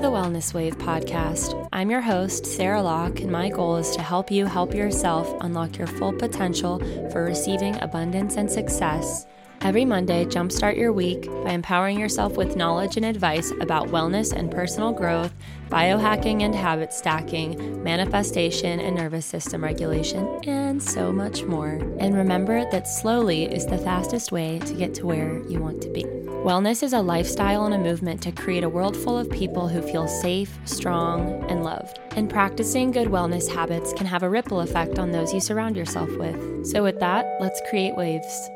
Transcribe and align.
The 0.00 0.06
Wellness 0.06 0.54
Wave 0.54 0.78
podcast. 0.78 1.68
I'm 1.74 1.90
your 1.90 2.00
host, 2.00 2.46
Sarah 2.46 2.82
Locke, 2.82 3.20
and 3.20 3.30
my 3.30 3.50
goal 3.50 3.76
is 3.76 3.90
to 3.90 4.00
help 4.00 4.30
you 4.30 4.46
help 4.46 4.74
yourself 4.74 5.30
unlock 5.42 5.76
your 5.76 5.88
full 5.88 6.14
potential 6.14 6.78
for 7.10 7.22
receiving 7.22 7.78
abundance 7.82 8.36
and 8.36 8.50
success. 8.50 9.26
Every 9.62 9.84
Monday, 9.84 10.24
jumpstart 10.24 10.78
your 10.78 10.90
week 10.90 11.26
by 11.44 11.50
empowering 11.50 12.00
yourself 12.00 12.34
with 12.38 12.56
knowledge 12.56 12.96
and 12.96 13.04
advice 13.04 13.52
about 13.60 13.88
wellness 13.88 14.32
and 14.32 14.50
personal 14.50 14.90
growth, 14.90 15.34
biohacking 15.68 16.42
and 16.42 16.54
habit 16.54 16.94
stacking, 16.94 17.82
manifestation 17.84 18.80
and 18.80 18.96
nervous 18.96 19.26
system 19.26 19.62
regulation, 19.62 20.26
and 20.44 20.82
so 20.82 21.12
much 21.12 21.42
more. 21.42 21.78
And 21.98 22.16
remember 22.16 22.68
that 22.70 22.88
slowly 22.88 23.44
is 23.44 23.66
the 23.66 23.76
fastest 23.76 24.32
way 24.32 24.60
to 24.60 24.72
get 24.72 24.94
to 24.94 25.06
where 25.06 25.46
you 25.46 25.60
want 25.60 25.82
to 25.82 25.90
be. 25.90 26.04
Wellness 26.04 26.82
is 26.82 26.94
a 26.94 27.02
lifestyle 27.02 27.66
and 27.66 27.74
a 27.74 27.78
movement 27.78 28.22
to 28.22 28.32
create 28.32 28.64
a 28.64 28.68
world 28.68 28.96
full 28.96 29.18
of 29.18 29.28
people 29.28 29.68
who 29.68 29.82
feel 29.82 30.08
safe, 30.08 30.58
strong, 30.64 31.44
and 31.50 31.62
loved. 31.62 32.00
And 32.12 32.30
practicing 32.30 32.92
good 32.92 33.08
wellness 33.08 33.46
habits 33.46 33.92
can 33.92 34.06
have 34.06 34.22
a 34.22 34.30
ripple 34.30 34.62
effect 34.62 34.98
on 34.98 35.12
those 35.12 35.34
you 35.34 35.40
surround 35.40 35.76
yourself 35.76 36.10
with. 36.16 36.66
So, 36.66 36.82
with 36.82 36.98
that, 37.00 37.36
let's 37.42 37.60
create 37.68 37.94
waves. 37.94 38.50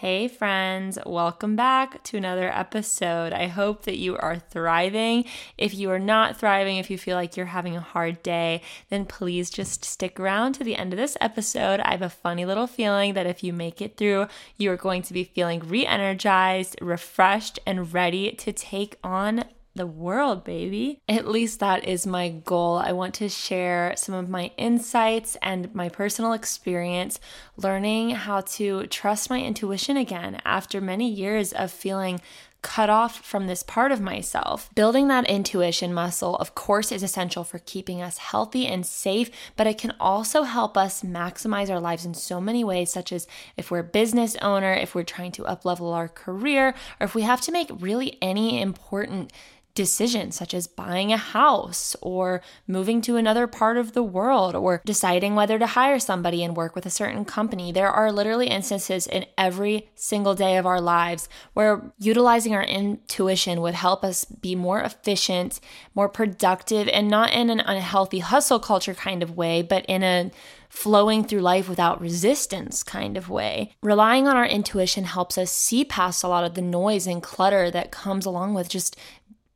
Hey, 0.00 0.28
friends, 0.28 0.98
welcome 1.04 1.56
back 1.56 2.02
to 2.04 2.16
another 2.16 2.50
episode. 2.50 3.34
I 3.34 3.48
hope 3.48 3.82
that 3.82 3.98
you 3.98 4.16
are 4.16 4.38
thriving. 4.38 5.26
If 5.58 5.74
you 5.74 5.90
are 5.90 5.98
not 5.98 6.38
thriving, 6.38 6.78
if 6.78 6.88
you 6.88 6.96
feel 6.96 7.16
like 7.16 7.36
you're 7.36 7.44
having 7.44 7.76
a 7.76 7.80
hard 7.80 8.22
day, 8.22 8.62
then 8.88 9.04
please 9.04 9.50
just 9.50 9.84
stick 9.84 10.18
around 10.18 10.54
to 10.54 10.64
the 10.64 10.76
end 10.76 10.94
of 10.94 10.96
this 10.96 11.18
episode. 11.20 11.80
I 11.80 11.90
have 11.90 12.00
a 12.00 12.08
funny 12.08 12.46
little 12.46 12.66
feeling 12.66 13.12
that 13.12 13.26
if 13.26 13.44
you 13.44 13.52
make 13.52 13.82
it 13.82 13.98
through, 13.98 14.28
you 14.56 14.72
are 14.72 14.76
going 14.78 15.02
to 15.02 15.12
be 15.12 15.22
feeling 15.22 15.60
re 15.60 15.84
energized, 15.84 16.76
refreshed, 16.80 17.58
and 17.66 17.92
ready 17.92 18.32
to 18.32 18.54
take 18.54 18.96
on 19.04 19.44
the 19.74 19.86
world, 19.86 20.44
baby. 20.44 21.00
At 21.08 21.28
least 21.28 21.60
that 21.60 21.84
is 21.84 22.06
my 22.06 22.28
goal. 22.28 22.76
I 22.76 22.92
want 22.92 23.14
to 23.14 23.28
share 23.28 23.94
some 23.96 24.14
of 24.14 24.28
my 24.28 24.50
insights 24.56 25.36
and 25.42 25.74
my 25.74 25.88
personal 25.88 26.32
experience 26.32 27.20
learning 27.56 28.10
how 28.10 28.40
to 28.40 28.86
trust 28.88 29.30
my 29.30 29.40
intuition 29.40 29.96
again 29.96 30.40
after 30.44 30.80
many 30.80 31.08
years 31.08 31.52
of 31.52 31.70
feeling 31.70 32.20
cut 32.62 32.90
off 32.90 33.24
from 33.24 33.46
this 33.46 33.62
part 33.62 33.90
of 33.92 34.00
myself. 34.00 34.68
Building 34.74 35.08
that 35.08 35.28
intuition 35.28 35.94
muscle, 35.94 36.36
of 36.36 36.54
course, 36.54 36.92
is 36.92 37.02
essential 37.02 37.44
for 37.44 37.58
keeping 37.58 38.02
us 38.02 38.18
healthy 38.18 38.66
and 38.66 38.84
safe, 38.84 39.30
but 39.56 39.66
it 39.66 39.78
can 39.78 39.94
also 39.98 40.42
help 40.42 40.76
us 40.76 41.02
maximize 41.02 41.70
our 41.70 41.80
lives 41.80 42.04
in 42.04 42.14
so 42.14 42.40
many 42.40 42.62
ways, 42.62 42.90
such 42.90 43.12
as 43.12 43.26
if 43.56 43.70
we're 43.70 43.78
a 43.78 43.84
business 43.84 44.36
owner, 44.42 44.72
if 44.72 44.94
we're 44.94 45.04
trying 45.04 45.32
to 45.32 45.42
uplevel 45.44 45.94
our 45.94 46.08
career, 46.08 46.74
or 47.00 47.04
if 47.04 47.14
we 47.14 47.22
have 47.22 47.40
to 47.40 47.52
make 47.52 47.70
really 47.80 48.18
any 48.20 48.60
important 48.60 49.32
decisions 49.74 50.36
such 50.36 50.54
as 50.54 50.66
buying 50.66 51.12
a 51.12 51.16
house 51.16 51.96
or 52.00 52.40
moving 52.66 53.00
to 53.02 53.16
another 53.16 53.46
part 53.46 53.76
of 53.76 53.92
the 53.92 54.02
world 54.02 54.54
or 54.54 54.82
deciding 54.84 55.34
whether 55.34 55.58
to 55.58 55.66
hire 55.66 55.98
somebody 55.98 56.42
and 56.42 56.56
work 56.56 56.74
with 56.74 56.86
a 56.86 56.90
certain 56.90 57.24
company. 57.24 57.72
There 57.72 57.90
are 57.90 58.12
literally 58.12 58.48
instances 58.48 59.06
in 59.06 59.26
every 59.38 59.90
single 59.94 60.34
day 60.34 60.56
of 60.56 60.66
our 60.66 60.80
lives 60.80 61.28
where 61.54 61.92
utilizing 61.98 62.54
our 62.54 62.64
intuition 62.64 63.60
would 63.60 63.74
help 63.74 64.04
us 64.04 64.24
be 64.24 64.54
more 64.54 64.80
efficient, 64.80 65.60
more 65.94 66.08
productive, 66.08 66.88
and 66.88 67.08
not 67.08 67.32
in 67.32 67.50
an 67.50 67.60
unhealthy 67.60 68.18
hustle 68.18 68.58
culture 68.58 68.94
kind 68.94 69.22
of 69.22 69.36
way, 69.36 69.62
but 69.62 69.84
in 69.86 70.02
a 70.02 70.30
flowing 70.70 71.24
through 71.24 71.40
life 71.40 71.68
without 71.68 72.00
resistance 72.00 72.84
kind 72.84 73.16
of 73.16 73.28
way. 73.28 73.72
Relying 73.82 74.28
on 74.28 74.36
our 74.36 74.46
intuition 74.46 75.02
helps 75.02 75.36
us 75.36 75.50
see 75.50 75.84
past 75.84 76.22
a 76.22 76.28
lot 76.28 76.44
of 76.44 76.54
the 76.54 76.62
noise 76.62 77.08
and 77.08 77.20
clutter 77.22 77.70
that 77.72 77.90
comes 77.90 78.24
along 78.24 78.54
with 78.54 78.68
just 78.68 78.96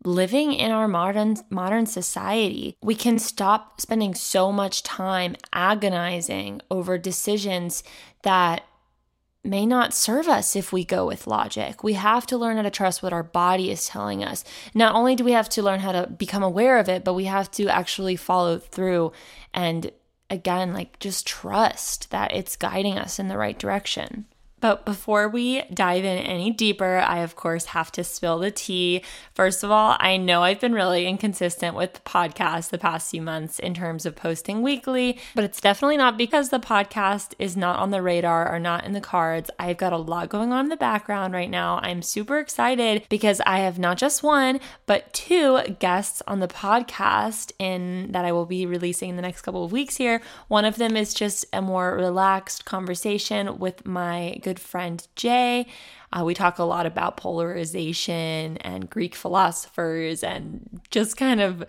living 0.04 0.52
in 0.52 0.70
our 0.70 0.86
modern 0.86 1.34
modern 1.48 1.86
society 1.86 2.76
we 2.82 2.94
can 2.94 3.18
stop 3.18 3.80
spending 3.80 4.14
so 4.14 4.52
much 4.52 4.82
time 4.82 5.34
agonizing 5.52 6.60
over 6.70 6.98
decisions 6.98 7.82
that 8.22 8.64
may 9.44 9.66
not 9.66 9.92
serve 9.92 10.26
us 10.26 10.56
if 10.56 10.72
we 10.72 10.84
go 10.84 11.06
with 11.06 11.26
logic. 11.26 11.84
We 11.84 11.92
have 11.92 12.26
to 12.28 12.38
learn 12.38 12.56
how 12.56 12.62
to 12.62 12.70
trust 12.70 13.02
what 13.02 13.12
our 13.12 13.22
body 13.22 13.70
is 13.70 13.86
telling 13.86 14.24
us. 14.24 14.42
Not 14.72 14.94
only 14.94 15.14
do 15.14 15.22
we 15.22 15.32
have 15.32 15.50
to 15.50 15.62
learn 15.62 15.80
how 15.80 15.92
to 15.92 16.06
become 16.06 16.42
aware 16.42 16.78
of 16.78 16.88
it, 16.88 17.04
but 17.04 17.12
we 17.12 17.24
have 17.26 17.50
to 17.52 17.68
actually 17.68 18.16
follow 18.16 18.58
through 18.58 19.12
and 19.52 19.92
again 20.30 20.72
like 20.72 20.98
just 20.98 21.26
trust 21.26 22.10
that 22.10 22.34
it's 22.34 22.56
guiding 22.56 22.98
us 22.98 23.18
in 23.18 23.28
the 23.28 23.36
right 23.36 23.58
direction. 23.58 24.24
But 24.64 24.86
before 24.86 25.28
we 25.28 25.60
dive 25.74 26.04
in 26.04 26.16
any 26.16 26.50
deeper, 26.50 26.96
I 26.96 27.18
of 27.18 27.36
course 27.36 27.66
have 27.66 27.92
to 27.92 28.02
spill 28.02 28.38
the 28.38 28.50
tea. 28.50 29.02
First 29.34 29.62
of 29.62 29.70
all, 29.70 29.94
I 30.00 30.16
know 30.16 30.42
I've 30.42 30.58
been 30.58 30.72
really 30.72 31.06
inconsistent 31.06 31.76
with 31.76 31.92
the 31.92 32.00
podcast 32.00 32.70
the 32.70 32.78
past 32.78 33.10
few 33.10 33.20
months 33.20 33.58
in 33.58 33.74
terms 33.74 34.06
of 34.06 34.16
posting 34.16 34.62
weekly, 34.62 35.18
but 35.34 35.44
it's 35.44 35.60
definitely 35.60 35.98
not 35.98 36.16
because 36.16 36.48
the 36.48 36.60
podcast 36.60 37.34
is 37.38 37.58
not 37.58 37.78
on 37.78 37.90
the 37.90 38.00
radar 38.00 38.50
or 38.50 38.58
not 38.58 38.86
in 38.86 38.94
the 38.94 39.02
cards. 39.02 39.50
I've 39.58 39.76
got 39.76 39.92
a 39.92 39.98
lot 39.98 40.30
going 40.30 40.50
on 40.50 40.64
in 40.64 40.70
the 40.70 40.78
background 40.78 41.34
right 41.34 41.50
now. 41.50 41.78
I'm 41.82 42.00
super 42.00 42.38
excited 42.38 43.04
because 43.10 43.42
I 43.44 43.58
have 43.58 43.78
not 43.78 43.98
just 43.98 44.22
one, 44.22 44.60
but 44.86 45.12
two 45.12 45.60
guests 45.78 46.22
on 46.26 46.40
the 46.40 46.48
podcast 46.48 47.52
in 47.58 48.12
that 48.12 48.24
I 48.24 48.32
will 48.32 48.46
be 48.46 48.64
releasing 48.64 49.10
in 49.10 49.16
the 49.16 49.20
next 49.20 49.42
couple 49.42 49.62
of 49.62 49.72
weeks 49.72 49.98
here. 49.98 50.22
One 50.48 50.64
of 50.64 50.76
them 50.76 50.96
is 50.96 51.12
just 51.12 51.44
a 51.52 51.60
more 51.60 51.94
relaxed 51.94 52.64
conversation 52.64 53.58
with 53.58 53.84
my 53.84 54.38
good 54.40 54.53
good 54.54 54.60
friend 54.60 55.08
Jay. 55.16 55.66
Uh, 56.12 56.22
we 56.24 56.32
talk 56.32 56.60
a 56.60 56.64
lot 56.64 56.86
about 56.86 57.16
polarization 57.16 58.56
and 58.58 58.88
Greek 58.88 59.16
philosophers 59.16 60.22
and 60.22 60.80
just 60.92 61.16
kind 61.16 61.40
of 61.40 61.64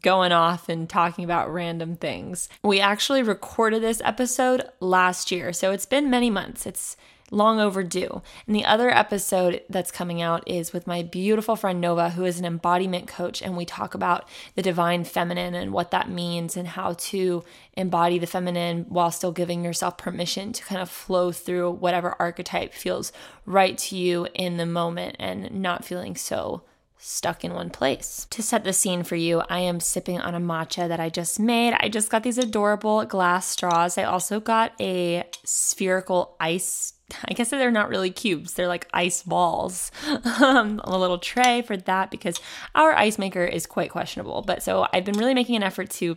going 0.00 0.32
off 0.32 0.70
and 0.70 0.88
talking 0.88 1.22
about 1.22 1.52
random 1.52 1.96
things. 1.96 2.48
We 2.62 2.80
actually 2.80 3.22
recorded 3.22 3.82
this 3.82 4.00
episode 4.06 4.64
last 4.80 5.30
year, 5.30 5.52
so 5.52 5.70
it's 5.70 5.84
been 5.84 6.08
many 6.08 6.30
months. 6.30 6.64
It's 6.64 6.96
long 7.30 7.60
overdue. 7.60 8.22
And 8.46 8.54
the 8.56 8.64
other 8.64 8.90
episode 8.90 9.62
that's 9.68 9.90
coming 9.90 10.22
out 10.22 10.42
is 10.46 10.72
with 10.72 10.86
my 10.86 11.02
beautiful 11.02 11.56
friend 11.56 11.80
Nova, 11.80 12.10
who 12.10 12.24
is 12.24 12.38
an 12.38 12.44
embodiment 12.44 13.06
coach, 13.06 13.42
and 13.42 13.56
we 13.56 13.64
talk 13.64 13.94
about 13.94 14.28
the 14.54 14.62
divine 14.62 15.04
feminine 15.04 15.54
and 15.54 15.72
what 15.72 15.90
that 15.90 16.08
means 16.08 16.56
and 16.56 16.68
how 16.68 16.94
to 16.94 17.44
embody 17.74 18.18
the 18.18 18.26
feminine 18.26 18.86
while 18.88 19.10
still 19.10 19.32
giving 19.32 19.64
yourself 19.64 19.98
permission 19.98 20.52
to 20.52 20.64
kind 20.64 20.80
of 20.80 20.90
flow 20.90 21.32
through 21.32 21.70
whatever 21.70 22.16
archetype 22.18 22.72
feels 22.72 23.12
right 23.46 23.78
to 23.78 23.96
you 23.96 24.26
in 24.34 24.56
the 24.56 24.66
moment 24.66 25.16
and 25.18 25.50
not 25.50 25.84
feeling 25.84 26.16
so 26.16 26.62
stuck 26.98 27.44
in 27.44 27.54
one 27.54 27.70
place. 27.70 28.26
To 28.30 28.42
set 28.42 28.64
the 28.64 28.72
scene 28.72 29.04
for 29.04 29.16
you, 29.16 29.42
I 29.48 29.60
am 29.60 29.80
sipping 29.80 30.20
on 30.20 30.34
a 30.34 30.40
matcha 30.40 30.88
that 30.88 30.98
I 30.98 31.08
just 31.08 31.38
made. 31.38 31.74
I 31.78 31.88
just 31.88 32.10
got 32.10 32.24
these 32.24 32.38
adorable 32.38 33.04
glass 33.04 33.46
straws. 33.46 33.96
I 33.96 34.02
also 34.02 34.40
got 34.40 34.72
a 34.80 35.24
spherical 35.44 36.36
ice 36.40 36.94
I 37.24 37.32
guess 37.32 37.50
they're 37.50 37.70
not 37.70 37.88
really 37.88 38.10
cubes, 38.10 38.54
they're 38.54 38.68
like 38.68 38.88
ice 38.92 39.22
balls. 39.22 39.90
Um, 40.38 40.80
a 40.84 40.96
little 40.96 41.18
tray 41.18 41.62
for 41.62 41.76
that 41.76 42.10
because 42.10 42.38
our 42.74 42.92
ice 42.92 43.18
maker 43.18 43.44
is 43.44 43.66
quite 43.66 43.90
questionable. 43.90 44.42
But 44.42 44.62
so 44.62 44.86
I've 44.92 45.04
been 45.04 45.18
really 45.18 45.34
making 45.34 45.56
an 45.56 45.62
effort 45.62 45.90
to 45.90 46.16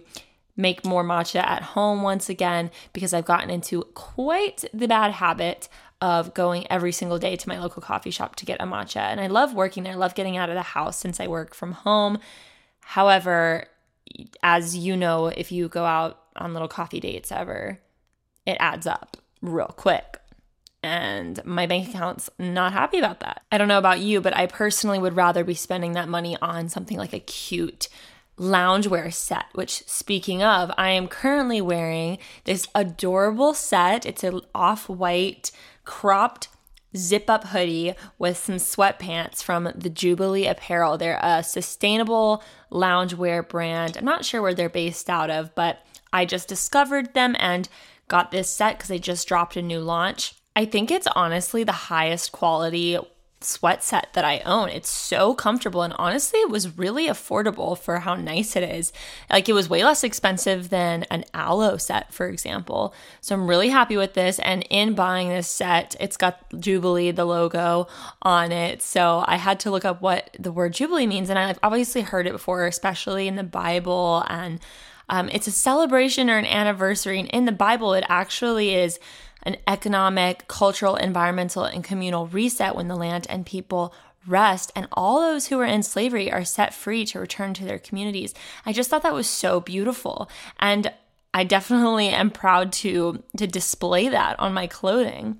make 0.55 0.85
more 0.85 1.03
matcha 1.03 1.41
at 1.43 1.63
home 1.63 2.03
once 2.03 2.29
again 2.29 2.69
because 2.93 3.13
I've 3.13 3.25
gotten 3.25 3.49
into 3.49 3.81
quite 3.95 4.63
the 4.73 4.87
bad 4.87 5.11
habit 5.13 5.69
of 6.01 6.33
going 6.33 6.69
every 6.71 6.91
single 6.91 7.17
day 7.17 7.35
to 7.35 7.49
my 7.49 7.59
local 7.59 7.81
coffee 7.81 8.11
shop 8.11 8.35
to 8.37 8.45
get 8.45 8.61
a 8.61 8.65
matcha. 8.65 8.97
And 8.97 9.19
I 9.19 9.27
love 9.27 9.53
working 9.53 9.83
there, 9.83 9.93
I 9.93 9.97
love 9.97 10.15
getting 10.15 10.37
out 10.37 10.49
of 10.49 10.55
the 10.55 10.61
house 10.61 10.97
since 10.97 11.19
I 11.19 11.27
work 11.27 11.55
from 11.55 11.71
home. 11.71 12.19
However, 12.81 13.65
as 14.43 14.77
you 14.77 14.95
know, 14.95 15.27
if 15.27 15.51
you 15.51 15.67
go 15.67 15.85
out 15.85 16.21
on 16.35 16.53
little 16.53 16.67
coffee 16.67 16.99
dates 16.99 17.31
ever, 17.31 17.79
it 18.45 18.57
adds 18.59 18.85
up 18.85 19.17
real 19.41 19.73
quick 19.75 20.20
and 20.83 21.43
my 21.45 21.67
bank 21.67 21.89
account's 21.89 22.29
not 22.39 22.73
happy 22.73 22.97
about 22.97 23.19
that. 23.19 23.43
I 23.51 23.57
don't 23.57 23.67
know 23.67 23.77
about 23.77 23.99
you, 23.99 24.21
but 24.21 24.35
I 24.35 24.47
personally 24.47 24.99
would 24.99 25.15
rather 25.15 25.43
be 25.43 25.53
spending 25.53 25.93
that 25.93 26.09
money 26.09 26.37
on 26.41 26.69
something 26.69 26.97
like 26.97 27.13
a 27.13 27.19
cute 27.19 27.87
loungewear 28.37 29.13
set, 29.13 29.45
which 29.53 29.83
speaking 29.87 30.41
of, 30.41 30.71
I 30.77 30.89
am 30.91 31.07
currently 31.07 31.61
wearing 31.61 32.17
this 32.45 32.67
adorable 32.73 33.53
set. 33.53 34.05
It's 34.05 34.23
an 34.23 34.41
off-white 34.55 35.51
cropped 35.85 36.47
zip 36.97 37.29
up 37.29 37.45
hoodie 37.45 37.93
with 38.17 38.37
some 38.37 38.55
sweatpants 38.55 39.43
from 39.43 39.71
the 39.75 39.89
Jubilee 39.89 40.47
Apparel. 40.47 40.97
They're 40.97 41.19
a 41.21 41.43
sustainable 41.43 42.43
loungewear 42.71 43.47
brand. 43.47 43.95
I'm 43.95 44.05
not 44.05 44.25
sure 44.25 44.41
where 44.41 44.55
they're 44.55 44.69
based 44.69 45.09
out 45.09 45.29
of, 45.29 45.53
but 45.53 45.85
I 46.11 46.25
just 46.25 46.47
discovered 46.47 47.13
them 47.13 47.35
and 47.39 47.69
got 48.07 48.31
this 48.31 48.49
set 48.49 48.77
because 48.77 48.89
they 48.89 48.99
just 48.99 49.27
dropped 49.27 49.55
a 49.55 49.61
new 49.61 49.79
launch. 49.79 50.33
I 50.55 50.65
think 50.65 50.91
it's 50.91 51.07
honestly 51.15 51.63
the 51.63 51.71
highest 51.71 52.31
quality 52.31 52.97
sweat 53.43 53.83
set 53.83 54.07
that 54.13 54.25
I 54.25 54.39
own. 54.39 54.69
It's 54.69 54.89
so 54.89 55.33
comfortable 55.33 55.81
and 55.81 55.93
honestly 55.97 56.39
it 56.39 56.49
was 56.49 56.77
really 56.77 57.07
affordable 57.07 57.77
for 57.77 57.99
how 57.99 58.15
nice 58.15 58.55
it 58.55 58.63
is. 58.63 58.93
Like 59.29 59.49
it 59.49 59.53
was 59.53 59.69
way 59.69 59.83
less 59.83 60.03
expensive 60.03 60.69
than 60.69 61.03
an 61.03 61.25
Alo 61.33 61.77
set 61.77 62.13
for 62.13 62.27
example. 62.27 62.93
So 63.19 63.35
I'm 63.35 63.47
really 63.47 63.69
happy 63.69 63.97
with 63.97 64.13
this 64.13 64.39
and 64.39 64.65
in 64.69 64.93
buying 64.93 65.29
this 65.29 65.47
set, 65.47 65.95
it's 65.99 66.17
got 66.17 66.39
Jubilee 66.59 67.11
the 67.11 67.25
logo 67.25 67.87
on 68.21 68.51
it. 68.51 68.81
So 68.81 69.23
I 69.25 69.37
had 69.37 69.59
to 69.61 69.71
look 69.71 69.85
up 69.85 70.01
what 70.01 70.35
the 70.39 70.51
word 70.51 70.73
Jubilee 70.73 71.07
means 71.07 71.29
and 71.29 71.39
I've 71.39 71.59
obviously 71.63 72.01
heard 72.01 72.27
it 72.27 72.33
before 72.33 72.67
especially 72.67 73.27
in 73.27 73.35
the 73.35 73.43
Bible 73.43 74.23
and 74.27 74.59
um, 75.09 75.29
it's 75.29 75.47
a 75.47 75.51
celebration 75.51 76.29
or 76.29 76.37
an 76.37 76.45
anniversary 76.45 77.19
and 77.19 77.29
in 77.29 77.45
the 77.45 77.51
Bible 77.51 77.93
it 77.93 78.05
actually 78.07 78.75
is 78.75 78.99
an 79.43 79.57
economic, 79.67 80.47
cultural, 80.47 80.95
environmental, 80.95 81.63
and 81.63 81.83
communal 81.83 82.27
reset 82.27 82.75
when 82.75 82.87
the 82.87 82.95
land 82.95 83.27
and 83.29 83.45
people 83.45 83.93
rest 84.27 84.71
and 84.75 84.87
all 84.91 85.19
those 85.19 85.47
who 85.47 85.59
are 85.59 85.65
in 85.65 85.81
slavery 85.81 86.31
are 86.31 86.43
set 86.43 86.73
free 86.73 87.05
to 87.05 87.19
return 87.19 87.53
to 87.55 87.65
their 87.65 87.79
communities. 87.79 88.33
I 88.65 88.73
just 88.73 88.89
thought 88.89 89.03
that 89.03 89.13
was 89.13 89.27
so 89.27 89.59
beautiful 89.59 90.29
and 90.59 90.91
I 91.33 91.43
definitely 91.43 92.09
am 92.09 92.29
proud 92.29 92.71
to 92.73 93.23
to 93.37 93.47
display 93.47 94.09
that 94.09 94.39
on 94.39 94.53
my 94.53 94.67
clothing. 94.67 95.39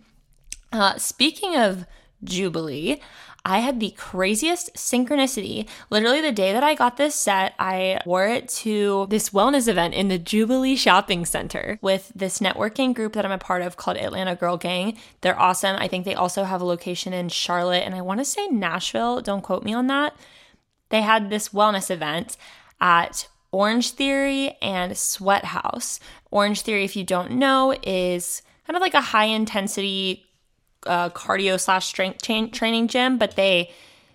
Uh, 0.71 0.97
speaking 0.97 1.57
of 1.57 1.86
Jubilee, 2.24 3.01
I 3.44 3.60
had 3.60 3.80
the 3.80 3.92
craziest 3.98 4.74
synchronicity. 4.76 5.68
Literally, 5.90 6.22
the 6.22 6.32
day 6.32 6.54
that 6.54 6.64
I 6.64 6.76
got 6.76 6.98
this 6.98 7.16
set, 7.16 7.54
I 7.58 8.00
wore 8.06 8.28
it 8.28 8.48
to 8.50 9.08
this 9.10 9.32
wellness 9.32 9.68
event 9.68 9.96
in 9.96 10.10
the 10.10 10.20
Jubilee 10.20 10.76
Shopping 10.76 11.26
Center 11.26 11.80
with 11.82 12.12
this 12.14 12.40
networking 12.40 12.94
group 12.94 13.14
that 13.14 13.26
I'm 13.26 13.32
a 13.32 13.40
part 13.40 13.64
of 13.64 13.78
called 13.78 13.98
Atlanta 13.98 14.36
Girl 14.36 14.58
Gang. 14.58 14.96
They're 15.22 15.40
awesome. 15.40 15.76
I 15.80 15.88
think 15.88 16.06
they 16.06 16.14
also 16.14 16.44
have 16.44 16.62
a 16.62 16.66
location 16.66 17.14
in 17.14 17.30
Charlotte 17.30 17.84
and 17.84 17.96
I 17.96 18.02
want 18.02 18.20
to 18.20 18.26
say 18.26 18.48
Nashville. 18.48 19.22
Don't 19.22 19.42
quote 19.42 19.64
me 19.64 19.74
on 19.74 19.88
that. 19.88 20.16
They 20.90 21.02
had 21.02 21.30
this 21.30 21.50
wellness 21.50 21.90
event 21.90 22.38
at 22.80 23.28
Orange 23.52 23.92
Theory 23.92 24.56
and 24.62 24.92
SweatHouz. 24.92 26.00
Orange 26.30 26.62
Theory, 26.62 26.86
if 26.86 26.96
you 26.96 27.04
don't 27.04 27.32
know, 27.32 27.76
is 27.84 28.44
kind 28.68 28.78
of 28.78 28.82
like 28.82 28.94
a 28.94 29.02
high 29.02 29.26
intensity 29.26 30.31
uh, 30.86 31.10
cardio 31.10 31.60
slash 31.60 31.86
strength 31.86 32.22
training 32.22 32.88
gym, 32.88 33.18
but 33.18 33.36
they 33.36 33.72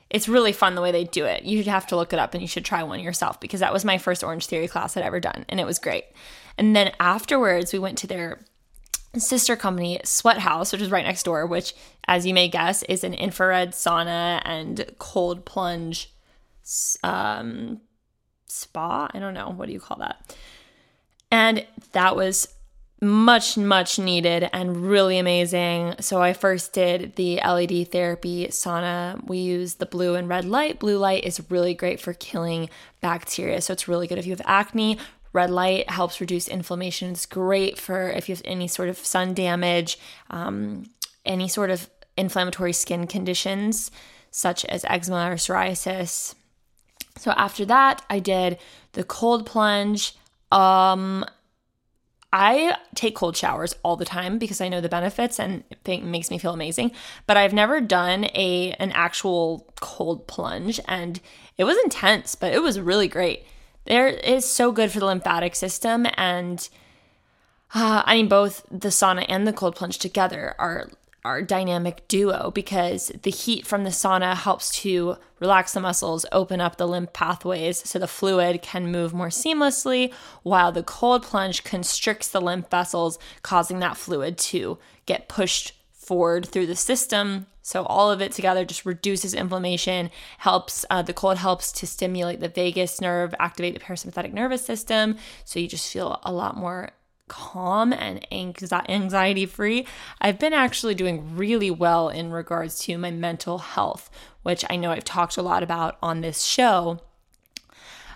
it's 0.08 0.28
really 0.28 0.52
fun 0.52 0.76
the 0.76 0.80
way 0.80 0.92
they 0.92 1.04
do 1.04 1.24
it. 1.24 1.42
You 1.42 1.58
should 1.58 1.66
have 1.66 1.88
to 1.88 1.96
look 1.96 2.12
it 2.12 2.18
up 2.18 2.32
and 2.32 2.40
you 2.40 2.46
should 2.46 2.64
try 2.64 2.82
one 2.84 3.00
yourself 3.00 3.40
because 3.40 3.60
that 3.60 3.72
was 3.72 3.84
my 3.84 3.98
first 3.98 4.22
Orange 4.22 4.46
Theory 4.46 4.68
class 4.68 4.96
I'd 4.96 5.02
ever 5.02 5.18
done 5.18 5.44
and 5.48 5.58
it 5.58 5.66
was 5.66 5.78
great. 5.78 6.04
And 6.56 6.76
then 6.76 6.92
afterwards, 7.00 7.72
we 7.72 7.78
went 7.78 7.98
to 7.98 8.06
their 8.06 8.40
sister 9.18 9.56
company, 9.56 9.98
SweatHouz, 10.04 10.72
which 10.72 10.80
is 10.80 10.90
right 10.90 11.04
next 11.04 11.24
door, 11.24 11.46
which, 11.46 11.74
as 12.06 12.26
you 12.26 12.34
may 12.34 12.48
guess, 12.48 12.82
is 12.84 13.02
an 13.02 13.14
infrared 13.14 13.72
sauna 13.72 14.40
and 14.44 14.86
cold 14.98 15.44
plunge 15.44 16.12
um, 17.02 17.80
spa. 18.46 19.08
I 19.12 19.18
don't 19.18 19.34
know. 19.34 19.50
What 19.50 19.66
do 19.66 19.72
you 19.72 19.80
call 19.80 19.98
that? 19.98 20.36
And 21.30 21.66
that 21.92 22.16
was 22.16 22.48
much, 23.06 23.56
much 23.56 23.98
needed 23.98 24.50
and 24.52 24.76
really 24.76 25.18
amazing. 25.18 25.94
So, 26.00 26.20
I 26.20 26.32
first 26.32 26.72
did 26.72 27.16
the 27.16 27.36
LED 27.36 27.90
therapy 27.90 28.48
sauna. 28.48 29.24
We 29.26 29.38
use 29.38 29.74
the 29.74 29.86
blue 29.86 30.14
and 30.14 30.28
red 30.28 30.44
light. 30.44 30.78
Blue 30.78 30.98
light 30.98 31.24
is 31.24 31.50
really 31.50 31.74
great 31.74 32.00
for 32.00 32.12
killing 32.12 32.68
bacteria. 33.00 33.60
So, 33.60 33.72
it's 33.72 33.88
really 33.88 34.06
good 34.06 34.18
if 34.18 34.26
you 34.26 34.32
have 34.32 34.42
acne. 34.44 34.98
Red 35.32 35.50
light 35.50 35.90
helps 35.90 36.20
reduce 36.20 36.48
inflammation. 36.48 37.12
It's 37.12 37.26
great 37.26 37.78
for 37.78 38.10
if 38.10 38.28
you 38.28 38.34
have 38.34 38.42
any 38.44 38.68
sort 38.68 38.88
of 38.88 38.98
sun 38.98 39.34
damage, 39.34 39.98
um, 40.30 40.90
any 41.24 41.48
sort 41.48 41.70
of 41.70 41.88
inflammatory 42.16 42.72
skin 42.72 43.06
conditions, 43.06 43.90
such 44.30 44.64
as 44.64 44.84
eczema 44.84 45.30
or 45.30 45.34
psoriasis. 45.36 46.34
So, 47.16 47.30
after 47.32 47.64
that, 47.66 48.02
I 48.10 48.18
did 48.18 48.58
the 48.92 49.04
cold 49.04 49.46
plunge. 49.46 50.14
Um, 50.52 51.24
I 52.32 52.76
take 52.94 53.14
cold 53.14 53.36
showers 53.36 53.74
all 53.82 53.96
the 53.96 54.04
time 54.04 54.38
because 54.38 54.60
I 54.60 54.68
know 54.68 54.80
the 54.80 54.88
benefits 54.88 55.38
and 55.38 55.64
it 55.84 56.02
makes 56.04 56.30
me 56.30 56.38
feel 56.38 56.52
amazing. 56.52 56.92
But 57.26 57.36
I've 57.36 57.52
never 57.52 57.80
done 57.80 58.24
a 58.34 58.74
an 58.78 58.92
actual 58.92 59.66
cold 59.80 60.26
plunge 60.26 60.80
and 60.86 61.20
it 61.56 61.64
was 61.64 61.78
intense, 61.84 62.34
but 62.34 62.52
it 62.52 62.62
was 62.62 62.80
really 62.80 63.08
great. 63.08 63.44
There 63.84 64.08
is 64.08 64.44
so 64.44 64.72
good 64.72 64.90
for 64.90 64.98
the 64.98 65.06
lymphatic 65.06 65.54
system 65.54 66.06
and 66.16 66.68
uh, 67.74 68.02
I 68.04 68.16
mean 68.16 68.28
both 68.28 68.64
the 68.70 68.88
sauna 68.88 69.24
and 69.28 69.46
the 69.46 69.52
cold 69.52 69.76
plunge 69.76 69.98
together 69.98 70.54
are 70.58 70.90
our 71.26 71.42
dynamic 71.42 72.06
duo 72.06 72.52
because 72.52 73.10
the 73.22 73.30
heat 73.30 73.66
from 73.66 73.82
the 73.82 73.90
sauna 73.90 74.34
helps 74.34 74.70
to 74.80 75.16
relax 75.40 75.72
the 75.72 75.80
muscles, 75.80 76.24
open 76.30 76.60
up 76.60 76.76
the 76.76 76.86
lymph 76.86 77.12
pathways 77.12 77.78
so 77.88 77.98
the 77.98 78.06
fluid 78.06 78.62
can 78.62 78.92
move 78.92 79.12
more 79.12 79.28
seamlessly, 79.28 80.12
while 80.44 80.70
the 80.70 80.84
cold 80.84 81.24
plunge 81.24 81.64
constricts 81.64 82.28
the 82.28 82.40
lymph 82.40 82.70
vessels, 82.70 83.18
causing 83.42 83.80
that 83.80 83.96
fluid 83.96 84.38
to 84.38 84.78
get 85.04 85.28
pushed 85.28 85.72
forward 85.92 86.46
through 86.46 86.66
the 86.66 86.76
system. 86.76 87.46
So 87.60 87.82
all 87.82 88.12
of 88.12 88.22
it 88.22 88.30
together 88.30 88.64
just 88.64 88.86
reduces 88.86 89.34
inflammation, 89.34 90.10
helps 90.38 90.84
uh, 90.88 91.02
the 91.02 91.12
cold 91.12 91.38
helps 91.38 91.72
to 91.72 91.86
stimulate 91.88 92.38
the 92.38 92.48
vagus 92.48 93.00
nerve, 93.00 93.34
activate 93.40 93.74
the 93.74 93.80
parasympathetic 93.80 94.32
nervous 94.32 94.64
system, 94.64 95.16
so 95.44 95.58
you 95.58 95.66
just 95.66 95.92
feel 95.92 96.20
a 96.22 96.32
lot 96.32 96.56
more 96.56 96.90
calm 97.28 97.92
and 97.92 98.26
anxiety 98.32 99.46
free, 99.46 99.86
I've 100.20 100.38
been 100.38 100.52
actually 100.52 100.94
doing 100.94 101.36
really 101.36 101.70
well 101.70 102.08
in 102.08 102.30
regards 102.30 102.78
to 102.80 102.98
my 102.98 103.10
mental 103.10 103.58
health, 103.58 104.10
which 104.42 104.64
I 104.70 104.76
know 104.76 104.90
I've 104.90 105.04
talked 105.04 105.36
a 105.36 105.42
lot 105.42 105.62
about 105.62 105.98
on 106.02 106.20
this 106.20 106.44
show. 106.44 107.00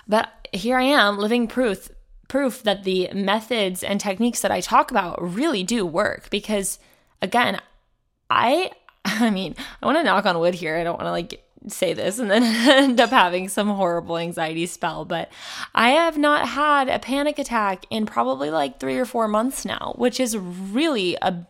But 0.06 0.48
here 0.52 0.78
I 0.78 0.84
am 0.84 1.18
living 1.18 1.46
proof 1.46 1.90
proof 2.28 2.62
that 2.62 2.84
the 2.84 3.10
methods 3.12 3.82
and 3.82 4.00
techniques 4.00 4.40
that 4.40 4.52
I 4.52 4.60
talk 4.60 4.92
about 4.92 5.20
really 5.20 5.64
do 5.64 5.84
work 5.84 6.30
because 6.30 6.78
again, 7.20 7.60
I 8.28 8.70
I 9.04 9.30
mean, 9.30 9.56
I 9.82 9.86
want 9.86 9.98
to 9.98 10.04
knock 10.04 10.26
on 10.26 10.38
wood 10.38 10.54
here. 10.54 10.76
I 10.76 10.84
don't 10.84 10.96
want 10.96 11.06
to 11.06 11.10
like 11.10 11.42
say 11.68 11.92
this 11.92 12.18
and 12.18 12.30
then 12.30 12.42
end 12.68 13.00
up 13.00 13.10
having 13.10 13.48
some 13.48 13.68
horrible 13.68 14.18
anxiety 14.18 14.66
spell. 14.66 15.04
But 15.04 15.30
I 15.74 15.90
have 15.90 16.18
not 16.18 16.48
had 16.48 16.88
a 16.88 16.98
panic 16.98 17.38
attack 17.38 17.84
in 17.90 18.06
probably 18.06 18.50
like 18.50 18.78
three 18.78 18.98
or 18.98 19.04
four 19.04 19.28
months 19.28 19.64
now, 19.64 19.94
which 19.96 20.20
is 20.20 20.36
really 20.36 21.16
a, 21.22 21.46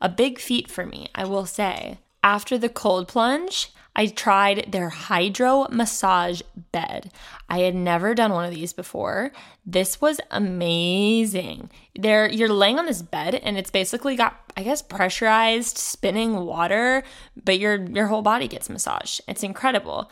a 0.00 0.08
big 0.08 0.38
feat 0.38 0.70
for 0.70 0.86
me, 0.86 1.08
I 1.14 1.24
will 1.24 1.46
say. 1.46 1.98
After 2.24 2.56
the 2.56 2.68
cold 2.68 3.08
plunge, 3.08 3.72
I 3.94 4.06
tried 4.06 4.72
their 4.72 4.88
hydro 4.88 5.68
massage 5.70 6.40
bed. 6.72 7.12
I 7.48 7.60
had 7.60 7.74
never 7.74 8.14
done 8.14 8.32
one 8.32 8.46
of 8.46 8.54
these 8.54 8.72
before. 8.72 9.32
This 9.66 10.00
was 10.00 10.20
amazing. 10.30 11.70
There 11.94 12.28
you're 12.30 12.48
laying 12.48 12.78
on 12.78 12.86
this 12.86 13.02
bed 13.02 13.34
and 13.34 13.58
it's 13.58 13.70
basically 13.70 14.16
got 14.16 14.38
I 14.56 14.62
guess 14.62 14.82
pressurized 14.82 15.78
spinning 15.78 16.44
water, 16.46 17.02
but 17.42 17.58
your 17.58 17.82
your 17.86 18.06
whole 18.06 18.22
body 18.22 18.48
gets 18.48 18.70
massaged. 18.70 19.20
It's 19.28 19.42
incredible. 19.42 20.10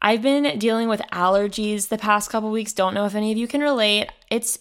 I've 0.00 0.22
been 0.22 0.58
dealing 0.58 0.88
with 0.88 1.00
allergies 1.12 1.88
the 1.88 1.98
past 1.98 2.30
couple 2.30 2.50
weeks. 2.50 2.72
Don't 2.72 2.94
know 2.94 3.06
if 3.06 3.14
any 3.14 3.30
of 3.30 3.38
you 3.38 3.46
can 3.46 3.60
relate. 3.60 4.10
It's 4.30 4.58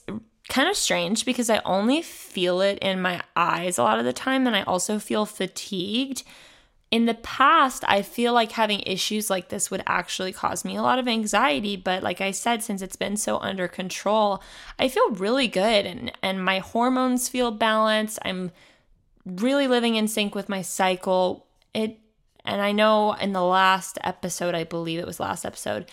kind 0.49 0.67
of 0.67 0.75
strange 0.75 1.25
because 1.25 1.49
I 1.49 1.61
only 1.63 2.01
feel 2.01 2.61
it 2.61 2.79
in 2.79 3.01
my 3.01 3.21
eyes 3.35 3.77
a 3.77 3.83
lot 3.83 3.99
of 3.99 4.05
the 4.05 4.13
time 4.13 4.47
and 4.47 4.55
I 4.55 4.63
also 4.63 4.99
feel 4.99 5.25
fatigued 5.25 6.23
in 6.91 7.05
the 7.05 7.13
past, 7.13 7.85
I 7.87 8.01
feel 8.01 8.33
like 8.33 8.51
having 8.51 8.81
issues 8.81 9.29
like 9.29 9.47
this 9.47 9.71
would 9.71 9.81
actually 9.87 10.33
cause 10.33 10.65
me 10.65 10.75
a 10.75 10.81
lot 10.81 10.99
of 10.99 11.07
anxiety. 11.07 11.77
But 11.77 12.03
like 12.03 12.19
I 12.19 12.31
said, 12.31 12.61
since 12.61 12.81
it's 12.81 12.97
been 12.97 13.15
so 13.15 13.37
under 13.37 13.69
control, 13.69 14.43
I 14.77 14.89
feel 14.89 15.09
really 15.11 15.47
good 15.47 15.85
and, 15.85 16.11
and 16.21 16.43
my 16.43 16.59
hormones 16.59 17.29
feel 17.29 17.49
balanced. 17.51 18.19
I'm 18.25 18.51
really 19.25 19.67
living 19.67 19.95
in 19.95 20.09
sync 20.09 20.35
with 20.35 20.49
my 20.49 20.61
cycle. 20.61 21.47
It 21.73 21.97
and 22.43 22.61
I 22.61 22.73
know 22.73 23.13
in 23.13 23.31
the 23.31 23.43
last 23.43 23.97
episode, 24.03 24.53
I 24.53 24.65
believe 24.65 24.99
it 24.99 25.05
was 25.05 25.19
last 25.19 25.45
episode, 25.45 25.89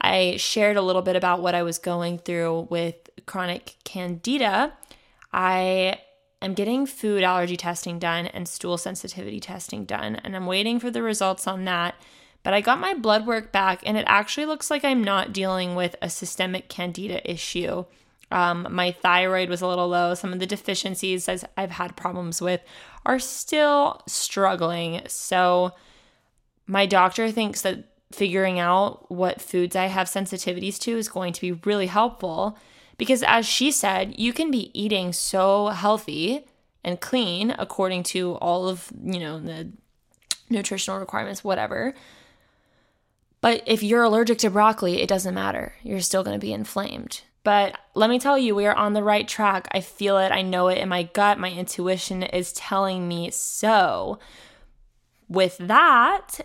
I 0.00 0.36
shared 0.36 0.76
a 0.76 0.82
little 0.82 1.00
bit 1.00 1.16
about 1.16 1.40
what 1.40 1.54
I 1.54 1.62
was 1.62 1.78
going 1.78 2.18
through 2.18 2.66
with 2.70 2.96
chronic 3.24 3.76
candida. 3.84 4.72
I 5.32 6.00
I'm 6.42 6.54
getting 6.54 6.86
food 6.86 7.22
allergy 7.22 7.56
testing 7.56 7.98
done 7.98 8.26
and 8.26 8.48
stool 8.48 8.76
sensitivity 8.76 9.38
testing 9.38 9.84
done, 9.84 10.16
and 10.16 10.34
I'm 10.34 10.46
waiting 10.46 10.80
for 10.80 10.90
the 10.90 11.02
results 11.02 11.46
on 11.46 11.64
that. 11.66 11.94
But 12.42 12.52
I 12.52 12.60
got 12.60 12.80
my 12.80 12.94
blood 12.94 13.26
work 13.26 13.52
back, 13.52 13.80
and 13.86 13.96
it 13.96 14.04
actually 14.08 14.46
looks 14.46 14.68
like 14.70 14.84
I'm 14.84 15.04
not 15.04 15.32
dealing 15.32 15.76
with 15.76 15.94
a 16.02 16.10
systemic 16.10 16.68
candida 16.68 17.30
issue. 17.30 17.84
Um, 18.32 18.66
my 18.70 18.90
thyroid 18.90 19.48
was 19.48 19.60
a 19.60 19.68
little 19.68 19.88
low. 19.88 20.14
Some 20.14 20.32
of 20.32 20.40
the 20.40 20.46
deficiencies 20.46 21.28
as 21.28 21.44
I've 21.56 21.70
had 21.70 21.96
problems 21.96 22.42
with 22.42 22.60
are 23.06 23.20
still 23.20 24.00
struggling. 24.08 25.02
So, 25.06 25.72
my 26.66 26.86
doctor 26.86 27.30
thinks 27.30 27.62
that 27.62 27.84
figuring 28.10 28.58
out 28.58 29.10
what 29.10 29.40
foods 29.40 29.76
I 29.76 29.86
have 29.86 30.06
sensitivities 30.06 30.78
to 30.80 30.96
is 30.96 31.08
going 31.08 31.32
to 31.34 31.40
be 31.40 31.52
really 31.52 31.86
helpful. 31.86 32.58
Because 33.02 33.24
as 33.24 33.46
she 33.46 33.72
said, 33.72 34.16
you 34.16 34.32
can 34.32 34.52
be 34.52 34.70
eating 34.80 35.12
so 35.12 35.70
healthy 35.70 36.46
and 36.84 37.00
clean 37.00 37.52
according 37.58 38.04
to 38.04 38.34
all 38.34 38.68
of, 38.68 38.92
you 39.02 39.18
know, 39.18 39.40
the 39.40 39.72
nutritional 40.48 41.00
requirements, 41.00 41.42
whatever. 41.42 41.94
But 43.40 43.64
if 43.66 43.82
you're 43.82 44.04
allergic 44.04 44.38
to 44.38 44.50
broccoli, 44.50 45.02
it 45.02 45.08
doesn't 45.08 45.34
matter. 45.34 45.74
You're 45.82 45.98
still 45.98 46.22
going 46.22 46.38
to 46.38 46.46
be 46.46 46.52
inflamed. 46.52 47.22
But 47.42 47.76
let 47.96 48.08
me 48.08 48.20
tell 48.20 48.38
you, 48.38 48.54
we 48.54 48.66
are 48.66 48.76
on 48.76 48.92
the 48.92 49.02
right 49.02 49.26
track. 49.26 49.66
I 49.72 49.80
feel 49.80 50.16
it. 50.18 50.30
I 50.30 50.42
know 50.42 50.68
it 50.68 50.78
in 50.78 50.88
my 50.88 51.02
gut. 51.02 51.40
My 51.40 51.50
intuition 51.50 52.22
is 52.22 52.52
telling 52.52 53.08
me 53.08 53.32
so. 53.32 54.20
With 55.28 55.58
that, 55.58 56.38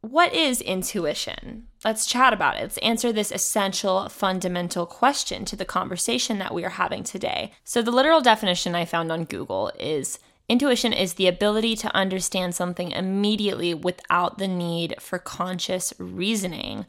what 0.00 0.32
is 0.32 0.60
intuition? 0.62 1.66
Let's 1.84 2.06
chat 2.06 2.32
about 2.32 2.56
it. 2.56 2.62
Let's 2.62 2.78
answer 2.78 3.12
this 3.12 3.30
essential, 3.30 4.08
fundamental 4.08 4.86
question 4.86 5.44
to 5.46 5.56
the 5.56 5.64
conversation 5.64 6.38
that 6.38 6.54
we 6.54 6.64
are 6.64 6.70
having 6.70 7.04
today. 7.04 7.52
So, 7.64 7.82
the 7.82 7.90
literal 7.90 8.20
definition 8.20 8.74
I 8.74 8.86
found 8.86 9.12
on 9.12 9.24
Google 9.24 9.70
is 9.78 10.18
intuition 10.48 10.92
is 10.92 11.14
the 11.14 11.26
ability 11.26 11.76
to 11.76 11.94
understand 11.94 12.54
something 12.54 12.92
immediately 12.92 13.74
without 13.74 14.38
the 14.38 14.48
need 14.48 14.96
for 15.00 15.18
conscious 15.18 15.92
reasoning. 15.98 16.86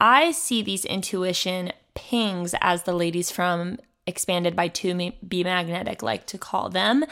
I 0.00 0.32
see 0.32 0.62
these 0.62 0.84
intuition 0.84 1.72
pings, 1.94 2.54
as 2.60 2.84
the 2.84 2.92
ladies 2.92 3.30
from 3.30 3.78
Expanded 4.06 4.56
by 4.56 4.68
To 4.68 5.12
Be 5.26 5.44
Magnetic 5.44 6.02
like 6.02 6.26
to 6.26 6.38
call 6.38 6.70
them, 6.70 7.04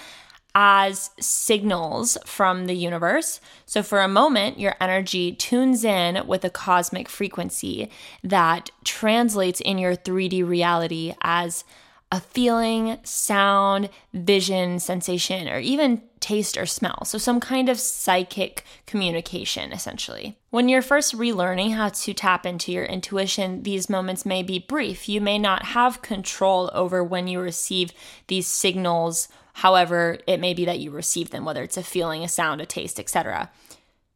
as 0.59 1.11
signals 1.21 2.17
from 2.25 2.65
the 2.65 2.75
universe. 2.75 3.43
So, 3.67 3.83
for 3.83 4.01
a 4.01 4.09
moment, 4.09 4.59
your 4.59 4.75
energy 4.81 5.33
tunes 5.33 5.85
in 5.85 6.27
with 6.27 6.45
a 6.47 6.51
cosmic 6.51 7.11
frequency 7.11 7.91
that 8.25 8.71
translates 8.83 9.61
in 9.61 9.77
your 9.77 9.95
3D 9.95 10.49
reality 10.49 11.13
as 11.21 11.63
a 12.11 12.21
feeling, 12.21 12.99
sound, 13.03 13.91
vision, 14.15 14.79
sensation, 14.79 15.49
or 15.49 15.59
even 15.59 16.01
taste 16.21 16.57
or 16.57 16.65
smell. 16.65 17.05
So, 17.05 17.19
some 17.19 17.39
kind 17.39 17.69
of 17.69 17.79
psychic 17.79 18.65
communication, 18.87 19.75
essentially. 19.75 20.39
When 20.49 20.71
you're 20.71 20.81
first 20.81 21.15
relearning 21.15 21.75
how 21.75 21.91
to 21.91 22.15
tap 22.15 22.47
into 22.47 22.73
your 22.73 22.87
intuition, 22.87 23.63
these 23.65 23.91
moments 23.91 24.25
may 24.25 24.43
be 24.43 24.59
brief. 24.59 25.07
You 25.07 25.21
may 25.21 25.39
not 25.39 25.67
have 25.67 26.01
control 26.01 26.71
over 26.73 27.05
when 27.05 27.29
you 27.29 27.41
receive 27.41 27.93
these 28.29 28.47
signals 28.47 29.29
however 29.57 30.19
it 30.27 30.39
may 30.39 30.53
be 30.53 30.67
that 30.67 30.81
you 30.81 30.91
receive 30.91 31.31
them, 31.31 31.45
whether 31.47 31.63
it's 31.63 31.79
a 31.79 31.83
feeling, 31.83 32.23
a 32.23 32.29
sound, 32.29 32.61
a 32.61 32.67
taste, 32.67 33.01
etc. 33.01 33.51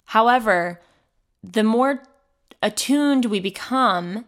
However, 0.05 0.83
the 1.43 1.65
more 1.65 2.03
attuned 2.63 3.25
we 3.25 3.41
become 3.41 4.27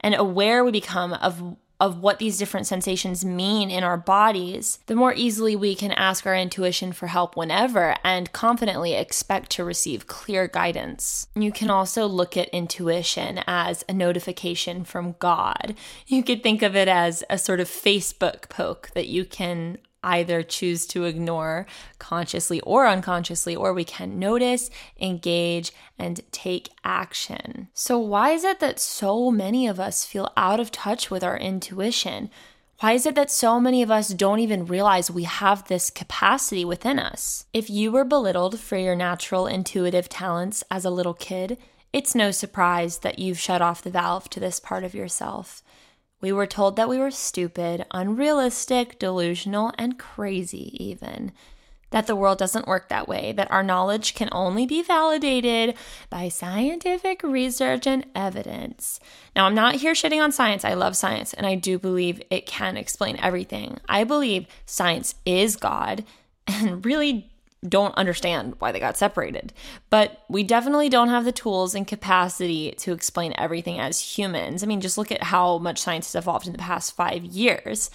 and 0.00 0.14
aware 0.14 0.62
we 0.62 0.70
become 0.70 1.14
of 1.14 1.56
of 1.80 1.98
what 1.98 2.20
these 2.20 2.38
different 2.38 2.66
sensations 2.66 3.24
mean 3.24 3.68
in 3.68 3.82
our 3.82 3.96
bodies, 3.96 4.78
the 4.86 4.94
more 4.94 5.12
easily 5.14 5.56
we 5.56 5.74
can 5.74 5.90
ask 5.90 6.24
our 6.24 6.36
intuition 6.36 6.92
for 6.92 7.08
help 7.08 7.34
whenever 7.34 7.96
and 8.04 8.30
confidently 8.32 8.92
expect 8.92 9.50
to 9.50 9.64
receive 9.64 10.06
clear 10.06 10.46
guidance. 10.46 11.26
You 11.34 11.50
can 11.50 11.70
also 11.70 12.06
look 12.06 12.36
at 12.36 12.48
intuition 12.50 13.40
as 13.48 13.84
a 13.88 13.94
notification 13.94 14.84
from 14.84 15.16
God. 15.18 15.74
You 16.06 16.22
could 16.22 16.44
think 16.44 16.62
of 16.62 16.76
it 16.76 16.86
as 16.86 17.24
a 17.28 17.36
sort 17.36 17.58
of 17.58 17.68
Facebook 17.68 18.48
poke 18.48 18.90
that 18.94 19.08
you 19.08 19.24
can 19.24 19.78
either 20.02 20.42
choose 20.42 20.86
to 20.86 21.04
ignore 21.04 21.66
consciously 21.98 22.60
or 22.60 22.86
unconsciously, 22.86 23.54
or 23.54 23.72
we 23.72 23.84
can 23.84 24.18
notice, 24.18 24.70
engage, 25.00 25.72
and 25.98 26.20
take 26.32 26.70
action. 26.84 27.68
So, 27.74 27.98
why 27.98 28.30
is 28.30 28.44
it 28.44 28.60
that 28.60 28.80
so 28.80 29.30
many 29.30 29.66
of 29.66 29.78
us 29.80 30.04
feel 30.04 30.32
out 30.36 30.60
of 30.60 30.70
touch 30.70 31.10
with 31.10 31.22
our 31.22 31.36
intuition? 31.36 32.30
Why 32.80 32.94
is 32.94 33.06
it 33.06 33.14
that 33.14 33.30
so 33.30 33.60
many 33.60 33.80
of 33.82 33.92
us 33.92 34.08
don't 34.08 34.40
even 34.40 34.66
realize 34.66 35.08
we 35.08 35.22
have 35.22 35.68
this 35.68 35.88
capacity 35.88 36.64
within 36.64 36.98
us? 36.98 37.46
If 37.52 37.70
you 37.70 37.92
were 37.92 38.04
belittled 38.04 38.58
for 38.58 38.76
your 38.76 38.96
natural 38.96 39.46
intuitive 39.46 40.08
talents 40.08 40.64
as 40.68 40.84
a 40.84 40.90
little 40.90 41.14
kid, 41.14 41.58
it's 41.92 42.16
no 42.16 42.32
surprise 42.32 42.98
that 42.98 43.20
you've 43.20 43.38
shut 43.38 43.62
off 43.62 43.82
the 43.82 43.90
valve 43.90 44.28
to 44.30 44.40
this 44.40 44.58
part 44.58 44.82
of 44.82 44.94
yourself. 44.94 45.62
We 46.22 46.32
were 46.32 46.46
told 46.46 46.76
that 46.76 46.88
we 46.88 46.98
were 46.98 47.10
stupid, 47.10 47.84
unrealistic, 47.90 48.98
delusional, 49.00 49.72
and 49.76 49.98
crazy, 49.98 50.76
even. 50.82 51.32
That 51.90 52.06
the 52.06 52.16
world 52.16 52.38
doesn't 52.38 52.68
work 52.68 52.88
that 52.88 53.08
way, 53.08 53.32
that 53.32 53.50
our 53.50 53.64
knowledge 53.64 54.14
can 54.14 54.28
only 54.30 54.64
be 54.64 54.82
validated 54.82 55.74
by 56.08 56.28
scientific 56.28 57.22
research 57.24 57.88
and 57.88 58.06
evidence. 58.14 59.00
Now, 59.34 59.46
I'm 59.46 59.54
not 59.56 59.74
here 59.74 59.92
shitting 59.94 60.22
on 60.22 60.30
science. 60.32 60.64
I 60.64 60.74
love 60.74 60.96
science, 60.96 61.34
and 61.34 61.44
I 61.44 61.56
do 61.56 61.76
believe 61.76 62.22
it 62.30 62.46
can 62.46 62.76
explain 62.76 63.18
everything. 63.18 63.78
I 63.88 64.04
believe 64.04 64.46
science 64.64 65.16
is 65.26 65.56
God 65.56 66.04
and 66.46 66.86
really 66.86 67.31
don't 67.66 67.94
understand 67.94 68.56
why 68.58 68.72
they 68.72 68.80
got 68.80 68.96
separated. 68.96 69.52
But 69.88 70.24
we 70.28 70.42
definitely 70.42 70.88
don't 70.88 71.10
have 71.10 71.24
the 71.24 71.32
tools 71.32 71.74
and 71.74 71.86
capacity 71.86 72.72
to 72.78 72.92
explain 72.92 73.34
everything 73.38 73.78
as 73.78 74.00
humans. 74.00 74.62
I 74.62 74.66
mean, 74.66 74.80
just 74.80 74.98
look 74.98 75.12
at 75.12 75.24
how 75.24 75.58
much 75.58 75.80
science 75.80 76.12
has 76.12 76.22
evolved 76.22 76.46
in 76.46 76.52
the 76.52 76.58
past 76.58 76.96
five 76.96 77.24
years. 77.24 77.90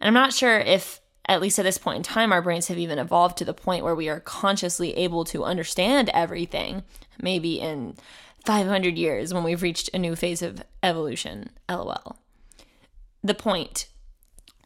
And 0.00 0.08
I'm 0.08 0.14
not 0.14 0.32
sure 0.32 0.58
if, 0.58 1.00
at 1.28 1.40
least 1.40 1.58
at 1.58 1.64
this 1.64 1.78
point 1.78 1.98
in 1.98 2.02
time, 2.02 2.32
our 2.32 2.42
brains 2.42 2.66
have 2.66 2.78
even 2.78 2.98
evolved 2.98 3.38
to 3.38 3.44
the 3.44 3.54
point 3.54 3.84
where 3.84 3.94
we 3.94 4.08
are 4.08 4.20
consciously 4.20 4.96
able 4.96 5.24
to 5.26 5.44
understand 5.44 6.10
everything. 6.12 6.82
Maybe 7.20 7.60
in 7.60 7.96
500 8.44 8.98
years 8.98 9.32
when 9.32 9.44
we've 9.44 9.62
reached 9.62 9.90
a 9.94 9.98
new 9.98 10.16
phase 10.16 10.42
of 10.42 10.64
evolution. 10.82 11.50
LOL. 11.68 12.16
The 13.22 13.34
point 13.34 13.86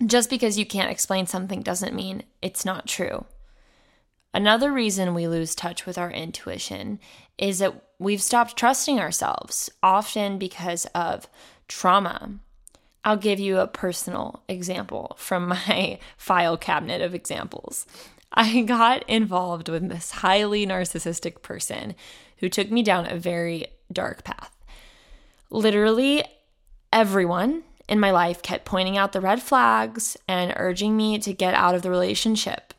just 0.04 0.28
because 0.28 0.58
you 0.58 0.66
can't 0.66 0.90
explain 0.90 1.26
something 1.26 1.62
doesn't 1.62 1.94
mean 1.94 2.22
it's 2.42 2.64
not 2.64 2.86
true. 2.86 3.24
Another 4.36 4.70
reason 4.70 5.14
we 5.14 5.28
lose 5.28 5.54
touch 5.54 5.86
with 5.86 5.96
our 5.96 6.10
intuition 6.10 7.00
is 7.38 7.60
that 7.60 7.72
we've 7.98 8.20
stopped 8.20 8.54
trusting 8.54 9.00
ourselves, 9.00 9.70
often 9.82 10.36
because 10.36 10.84
of 10.94 11.26
trauma. 11.68 12.32
I'll 13.02 13.16
give 13.16 13.40
you 13.40 13.60
a 13.60 13.66
personal 13.66 14.42
example 14.46 15.16
from 15.18 15.48
my 15.68 15.98
file 16.18 16.58
cabinet 16.58 17.00
of 17.00 17.14
examples. 17.14 17.86
I 18.30 18.60
got 18.60 19.08
involved 19.08 19.70
with 19.70 19.88
this 19.88 20.10
highly 20.10 20.66
narcissistic 20.66 21.40
person 21.40 21.94
who 22.36 22.50
took 22.50 22.70
me 22.70 22.82
down 22.82 23.06
a 23.06 23.16
very 23.16 23.68
dark 23.90 24.22
path. 24.22 24.54
Literally, 25.48 26.22
everyone 26.92 27.62
in 27.88 27.98
my 27.98 28.10
life 28.10 28.42
kept 28.42 28.66
pointing 28.66 28.98
out 28.98 29.12
the 29.12 29.20
red 29.22 29.40
flags 29.40 30.18
and 30.28 30.52
urging 30.56 30.94
me 30.94 31.18
to 31.20 31.32
get 31.32 31.54
out 31.54 31.74
of 31.74 31.80
the 31.80 31.88
relationship. 31.88 32.74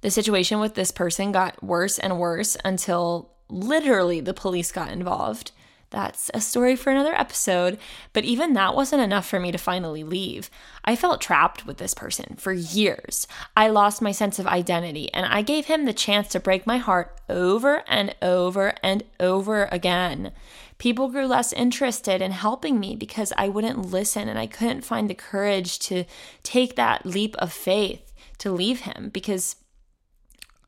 The 0.00 0.10
situation 0.10 0.60
with 0.60 0.74
this 0.74 0.90
person 0.90 1.32
got 1.32 1.62
worse 1.62 1.98
and 1.98 2.18
worse 2.18 2.56
until 2.64 3.32
literally 3.48 4.20
the 4.20 4.34
police 4.34 4.70
got 4.72 4.90
involved. 4.90 5.52
That's 5.90 6.30
a 6.34 6.40
story 6.40 6.76
for 6.76 6.90
another 6.90 7.14
episode, 7.14 7.78
but 8.12 8.24
even 8.24 8.52
that 8.52 8.74
wasn't 8.74 9.00
enough 9.00 9.26
for 9.26 9.40
me 9.40 9.50
to 9.52 9.58
finally 9.58 10.04
leave. 10.04 10.50
I 10.84 10.96
felt 10.96 11.22
trapped 11.22 11.64
with 11.64 11.78
this 11.78 11.94
person 11.94 12.36
for 12.36 12.52
years. 12.52 13.26
I 13.56 13.68
lost 13.68 14.02
my 14.02 14.12
sense 14.12 14.38
of 14.38 14.46
identity, 14.46 15.12
and 15.14 15.24
I 15.24 15.40
gave 15.40 15.64
him 15.64 15.86
the 15.86 15.94
chance 15.94 16.28
to 16.28 16.40
break 16.40 16.66
my 16.66 16.76
heart 16.76 17.18
over 17.30 17.84
and 17.88 18.14
over 18.20 18.74
and 18.82 19.02
over 19.18 19.66
again. 19.72 20.32
People 20.76 21.08
grew 21.08 21.26
less 21.26 21.54
interested 21.54 22.20
in 22.20 22.32
helping 22.32 22.78
me 22.78 22.94
because 22.94 23.32
I 23.38 23.48
wouldn't 23.48 23.90
listen 23.90 24.28
and 24.28 24.38
I 24.38 24.46
couldn't 24.46 24.82
find 24.84 25.08
the 25.08 25.14
courage 25.14 25.78
to 25.80 26.04
take 26.42 26.76
that 26.76 27.06
leap 27.06 27.34
of 27.38 27.50
faith 27.50 28.12
to 28.38 28.52
leave 28.52 28.80
him 28.80 29.10
because 29.12 29.56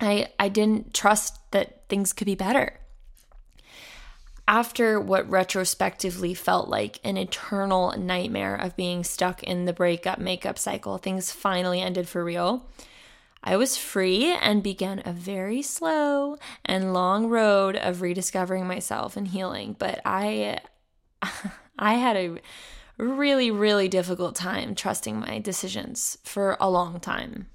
I, 0.01 0.29
I 0.39 0.49
didn't 0.49 0.95
trust 0.95 1.39
that 1.51 1.89
things 1.89 2.13
could 2.13 2.27
be 2.27 2.35
better. 2.35 2.79
After 4.49 4.99
what 4.99 5.31
retrospectively 5.31 6.35
felt 6.35 6.69
like 6.69 6.99
an 7.05 7.17
eternal 7.17 7.95
nightmare 7.97 8.57
of 8.57 8.77
being 8.77 9.05
stuck 9.05 9.43
in 9.43 9.65
the 9.65 9.73
breakup 9.73 10.19
makeup 10.19 10.59
cycle, 10.59 10.99
things 10.99 11.31
finally 11.31 11.81
ended 11.81 12.09
for 12.09 12.25
real. 12.25 12.67
I 13.43 13.57
was 13.57 13.77
free 13.77 14.33
and 14.33 14.63
began 14.63 15.03
a 15.05 15.13
very 15.13 15.63
slow 15.63 16.37
and 16.65 16.93
long 16.93 17.29
road 17.29 17.77
of 17.77 18.03
rediscovering 18.03 18.67
myself 18.67 19.17
and 19.17 19.29
healing, 19.29 19.77
but 19.79 20.01
I 20.05 20.59
I 21.79 21.95
had 21.95 22.17
a 22.17 22.37
really 22.99 23.51
really 23.51 23.89
difficult 23.89 24.35
time 24.35 24.75
trusting 24.75 25.21
my 25.21 25.39
decisions 25.39 26.19
for 26.23 26.57
a 26.61 26.69
long 26.69 27.01
time. 27.01 27.47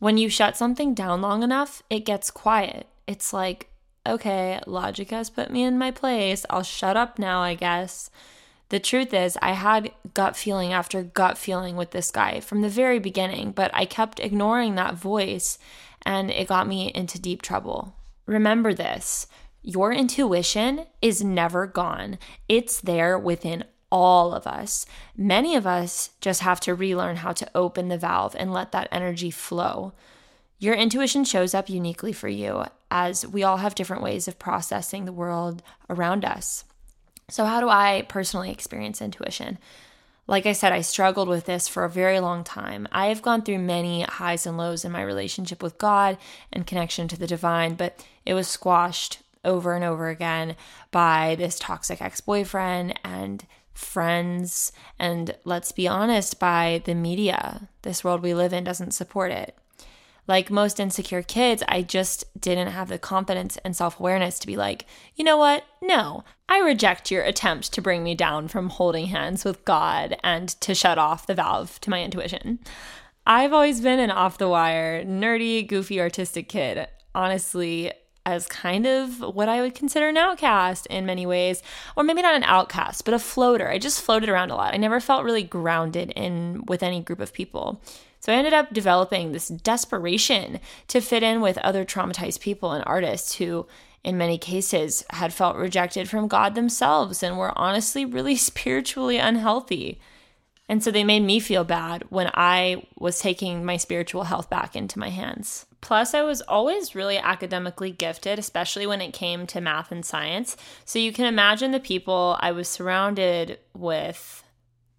When 0.00 0.16
you 0.16 0.30
shut 0.30 0.56
something 0.56 0.94
down 0.94 1.20
long 1.20 1.42
enough, 1.42 1.82
it 1.90 2.06
gets 2.06 2.30
quiet. 2.30 2.86
It's 3.06 3.34
like, 3.34 3.68
okay, 4.06 4.58
logic 4.66 5.10
has 5.10 5.28
put 5.28 5.50
me 5.50 5.62
in 5.62 5.76
my 5.76 5.90
place. 5.90 6.46
I'll 6.48 6.62
shut 6.62 6.96
up 6.96 7.18
now, 7.18 7.42
I 7.42 7.54
guess. 7.54 8.10
The 8.70 8.80
truth 8.80 9.12
is, 9.12 9.36
I 9.42 9.52
had 9.52 9.92
gut 10.14 10.36
feeling 10.36 10.72
after 10.72 11.02
gut 11.02 11.36
feeling 11.36 11.76
with 11.76 11.90
this 11.90 12.10
guy 12.10 12.40
from 12.40 12.62
the 12.62 12.70
very 12.70 12.98
beginning, 12.98 13.52
but 13.52 13.70
I 13.74 13.84
kept 13.84 14.20
ignoring 14.20 14.74
that 14.76 14.94
voice 14.94 15.58
and 16.06 16.30
it 16.30 16.48
got 16.48 16.66
me 16.66 16.90
into 16.94 17.20
deep 17.20 17.42
trouble. 17.42 17.94
Remember 18.24 18.72
this 18.72 19.26
your 19.62 19.92
intuition 19.92 20.86
is 21.02 21.22
never 21.22 21.66
gone, 21.66 22.18
it's 22.48 22.80
there 22.80 23.18
within 23.18 23.64
all 23.90 24.32
of 24.32 24.46
us. 24.46 24.86
Many 25.16 25.56
of 25.56 25.66
us 25.66 26.10
just 26.20 26.40
have 26.40 26.60
to 26.60 26.74
relearn 26.74 27.16
how 27.16 27.32
to 27.32 27.50
open 27.54 27.88
the 27.88 27.98
valve 27.98 28.36
and 28.38 28.52
let 28.52 28.72
that 28.72 28.88
energy 28.90 29.30
flow. 29.30 29.92
Your 30.58 30.74
intuition 30.74 31.24
shows 31.24 31.54
up 31.54 31.68
uniquely 31.68 32.12
for 32.12 32.28
you. 32.28 32.64
as 32.92 33.24
we 33.24 33.44
all 33.44 33.58
have 33.58 33.76
different 33.76 34.02
ways 34.02 34.26
of 34.26 34.38
processing 34.38 35.04
the 35.04 35.12
world 35.12 35.62
around 35.88 36.24
us. 36.24 36.64
So, 37.28 37.44
how 37.44 37.60
do 37.60 37.68
I 37.68 38.04
personally 38.08 38.50
experience 38.50 39.00
intuition? 39.00 39.58
Like 40.26 40.46
I 40.46 40.52
said, 40.52 40.72
I 40.72 40.80
struggled 40.80 41.28
with 41.28 41.46
this 41.46 41.68
for 41.68 41.84
a 41.84 41.90
very 41.90 42.20
long 42.20 42.44
time. 42.44 42.88
I 42.92 43.06
have 43.06 43.22
gone 43.22 43.42
through 43.42 43.58
many 43.58 44.02
highs 44.02 44.46
and 44.46 44.56
lows 44.56 44.84
in 44.84 44.92
my 44.92 45.02
relationship 45.02 45.62
with 45.62 45.78
God 45.78 46.18
and 46.52 46.66
connection 46.66 47.08
to 47.08 47.18
the 47.18 47.26
divine, 47.26 47.74
but 47.74 48.04
it 48.26 48.34
was 48.34 48.48
squashed 48.48 49.20
over 49.44 49.74
and 49.74 49.84
over 49.84 50.08
again 50.08 50.54
by 50.90 51.34
this 51.36 51.58
toxic 51.58 52.02
ex 52.02 52.20
boyfriend 52.20 52.98
and 53.04 53.46
friends. 53.74 54.72
And 54.98 55.36
let's 55.44 55.72
be 55.72 55.88
honest, 55.88 56.38
by 56.38 56.82
the 56.84 56.94
media. 56.94 57.68
This 57.82 58.04
world 58.04 58.22
we 58.22 58.34
live 58.34 58.52
in 58.52 58.64
doesn't 58.64 58.92
support 58.92 59.32
it. 59.32 59.56
Like 60.26 60.48
most 60.48 60.78
insecure 60.78 61.22
kids, 61.22 61.62
I 61.66 61.82
just 61.82 62.24
didn't 62.40 62.68
have 62.68 62.88
the 62.88 62.98
confidence 62.98 63.56
and 63.64 63.74
self 63.74 63.98
awareness 63.98 64.38
to 64.38 64.46
be 64.46 64.56
like, 64.56 64.86
you 65.16 65.24
know 65.24 65.36
what? 65.36 65.64
No, 65.82 66.22
I 66.48 66.60
reject 66.60 67.10
your 67.10 67.24
attempt 67.24 67.72
to 67.72 67.82
bring 67.82 68.04
me 68.04 68.14
down 68.14 68.46
from 68.46 68.68
holding 68.68 69.06
hands 69.06 69.44
with 69.44 69.64
God 69.64 70.16
and 70.22 70.48
to 70.60 70.74
shut 70.74 70.98
off 70.98 71.26
the 71.26 71.34
valve 71.34 71.80
to 71.80 71.90
my 71.90 72.02
intuition. 72.02 72.60
I've 73.26 73.52
always 73.52 73.80
been 73.80 73.98
an 73.98 74.10
off 74.10 74.38
the 74.38 74.48
wire, 74.48 75.04
nerdy, 75.04 75.66
goofy, 75.66 76.00
artistic 76.00 76.48
kid. 76.48 76.86
Honestly, 77.14 77.92
as 78.30 78.46
kind 78.46 78.86
of 78.86 79.20
what 79.20 79.48
I 79.48 79.60
would 79.60 79.74
consider 79.74 80.08
an 80.08 80.16
outcast 80.16 80.86
in 80.86 81.04
many 81.04 81.26
ways, 81.26 81.62
or 81.96 82.04
maybe 82.04 82.22
not 82.22 82.34
an 82.34 82.44
outcast, 82.44 83.04
but 83.04 83.12
a 83.12 83.18
floater. 83.18 83.68
I 83.68 83.78
just 83.78 84.00
floated 84.00 84.28
around 84.30 84.50
a 84.50 84.56
lot. 84.56 84.72
I 84.72 84.78
never 84.78 85.00
felt 85.00 85.24
really 85.24 85.42
grounded 85.42 86.10
in 86.16 86.62
with 86.66 86.82
any 86.82 87.00
group 87.00 87.20
of 87.20 87.32
people. 87.34 87.82
So 88.20 88.32
I 88.32 88.36
ended 88.36 88.52
up 88.52 88.72
developing 88.72 89.32
this 89.32 89.48
desperation 89.48 90.60
to 90.88 91.00
fit 91.00 91.22
in 91.22 91.40
with 91.40 91.58
other 91.58 91.84
traumatized 91.84 92.40
people 92.40 92.72
and 92.72 92.84
artists 92.86 93.36
who, 93.36 93.66
in 94.04 94.18
many 94.18 94.38
cases, 94.38 95.04
had 95.10 95.32
felt 95.32 95.56
rejected 95.56 96.08
from 96.08 96.28
God 96.28 96.54
themselves 96.54 97.22
and 97.22 97.38
were 97.38 97.58
honestly 97.58 98.04
really 98.04 98.36
spiritually 98.50 99.16
unhealthy. 99.16 99.98
And 100.70 100.84
so 100.84 100.92
they 100.92 101.02
made 101.02 101.24
me 101.24 101.40
feel 101.40 101.64
bad 101.64 102.04
when 102.10 102.30
I 102.32 102.84
was 102.96 103.18
taking 103.18 103.64
my 103.64 103.76
spiritual 103.76 104.22
health 104.22 104.48
back 104.48 104.76
into 104.76 105.00
my 105.00 105.08
hands. 105.08 105.66
Plus, 105.80 106.14
I 106.14 106.22
was 106.22 106.42
always 106.42 106.94
really 106.94 107.18
academically 107.18 107.90
gifted, 107.90 108.38
especially 108.38 108.86
when 108.86 109.00
it 109.00 109.12
came 109.12 109.48
to 109.48 109.60
math 109.60 109.90
and 109.90 110.06
science. 110.06 110.56
So 110.84 111.00
you 111.00 111.12
can 111.12 111.26
imagine 111.26 111.72
the 111.72 111.80
people 111.80 112.36
I 112.38 112.52
was 112.52 112.68
surrounded 112.68 113.58
with 113.74 114.44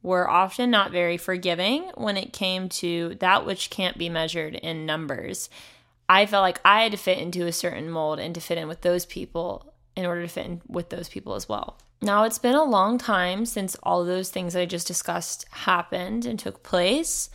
were 0.03 0.29
often 0.29 0.71
not 0.71 0.91
very 0.91 1.15
forgiving 1.15 1.89
when 1.95 2.17
it 2.17 2.33
came 2.33 2.67
to 2.67 3.15
that 3.21 3.45
which 3.45 3.69
can't 3.69 3.97
be 3.97 4.09
measured 4.09 4.55
in 4.55 4.85
numbers. 4.85 5.49
I 6.09 6.25
felt 6.25 6.41
like 6.41 6.59
I 6.65 6.83
had 6.83 6.91
to 6.91 6.97
fit 6.97 7.17
into 7.17 7.47
a 7.47 7.53
certain 7.53 7.89
mold 7.89 8.19
and 8.19 8.35
to 8.35 8.41
fit 8.41 8.57
in 8.57 8.67
with 8.67 8.81
those 8.81 9.05
people 9.05 9.73
in 9.95 10.05
order 10.05 10.23
to 10.23 10.27
fit 10.27 10.47
in 10.47 10.61
with 10.67 10.89
those 10.89 11.07
people 11.07 11.33
as 11.33 11.47
well. 11.47 11.77
Now, 12.01 12.23
it's 12.23 12.39
been 12.39 12.55
a 12.55 12.63
long 12.63 12.97
time 12.97 13.45
since 13.45 13.75
all 13.83 14.03
those 14.03 14.29
things 14.29 14.55
I 14.55 14.65
just 14.65 14.87
discussed 14.87 15.45
happened 15.51 16.25
and 16.25 16.39
took 16.39 16.63
place. 16.63 17.29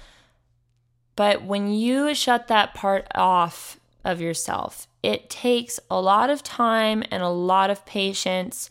But 1.15 1.45
when 1.45 1.73
you 1.73 2.15
shut 2.15 2.49
that 2.49 2.75
part 2.75 3.07
off 3.15 3.79
of 4.05 4.21
yourself, 4.21 4.89
it 5.03 5.31
takes 5.31 5.79
a 5.89 6.01
lot 6.01 6.31
of 6.31 6.43
time 6.43 7.05
and 7.13 7.23
a 7.23 7.29
lot 7.29 7.71
of 7.71 7.87
patience 7.87 8.69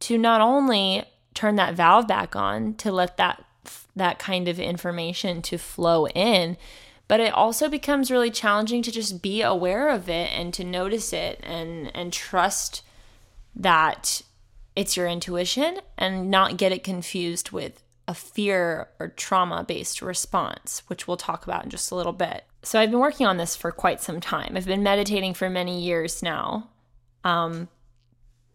to 0.00 0.18
not 0.18 0.42
only 0.42 1.04
turn 1.34 1.56
that 1.56 1.74
valve 1.74 2.06
back 2.06 2.36
on 2.36 2.74
to 2.74 2.92
let 2.92 3.16
that 3.16 3.44
that 3.94 4.18
kind 4.18 4.48
of 4.48 4.58
information 4.58 5.42
to 5.42 5.58
flow 5.58 6.06
in 6.08 6.56
but 7.06 7.20
it 7.20 7.32
also 7.34 7.68
becomes 7.68 8.10
really 8.10 8.30
challenging 8.30 8.82
to 8.82 8.90
just 8.90 9.20
be 9.20 9.42
aware 9.42 9.88
of 9.90 10.08
it 10.08 10.30
and 10.32 10.54
to 10.54 10.64
notice 10.64 11.12
it 11.12 11.38
and 11.42 11.94
and 11.94 12.12
trust 12.12 12.82
that 13.54 14.22
it's 14.76 14.96
your 14.96 15.06
intuition 15.06 15.78
and 15.98 16.30
not 16.30 16.56
get 16.56 16.72
it 16.72 16.84
confused 16.84 17.50
with 17.50 17.82
a 18.08 18.14
fear 18.14 18.88
or 18.98 19.08
trauma 19.08 19.64
based 19.64 20.02
response, 20.02 20.82
which 20.88 21.06
we'll 21.06 21.16
talk 21.16 21.44
about 21.44 21.64
in 21.64 21.70
just 21.70 21.90
a 21.90 21.94
little 21.94 22.12
bit. 22.12 22.44
So, 22.62 22.78
I've 22.78 22.90
been 22.90 23.00
working 23.00 23.26
on 23.26 23.36
this 23.36 23.56
for 23.56 23.72
quite 23.72 24.02
some 24.02 24.20
time. 24.20 24.56
I've 24.56 24.66
been 24.66 24.82
meditating 24.82 25.34
for 25.34 25.48
many 25.48 25.80
years 25.80 26.22
now. 26.22 26.68
Um, 27.24 27.68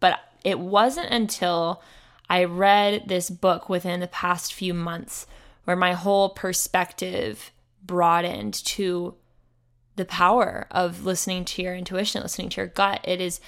but 0.00 0.20
it 0.44 0.58
wasn't 0.58 1.10
until 1.10 1.82
I 2.28 2.44
read 2.44 3.04
this 3.06 3.30
book 3.30 3.68
within 3.68 4.00
the 4.00 4.06
past 4.08 4.52
few 4.52 4.74
months 4.74 5.26
where 5.64 5.76
my 5.76 5.92
whole 5.92 6.30
perspective 6.30 7.50
broadened 7.82 8.54
to 8.54 9.14
the 9.96 10.04
power 10.04 10.66
of 10.70 11.04
listening 11.04 11.44
to 11.44 11.62
your 11.62 11.74
intuition, 11.74 12.22
listening 12.22 12.50
to 12.50 12.60
your 12.60 12.66
gut. 12.66 13.00
It 13.04 13.20
is 13.20 13.40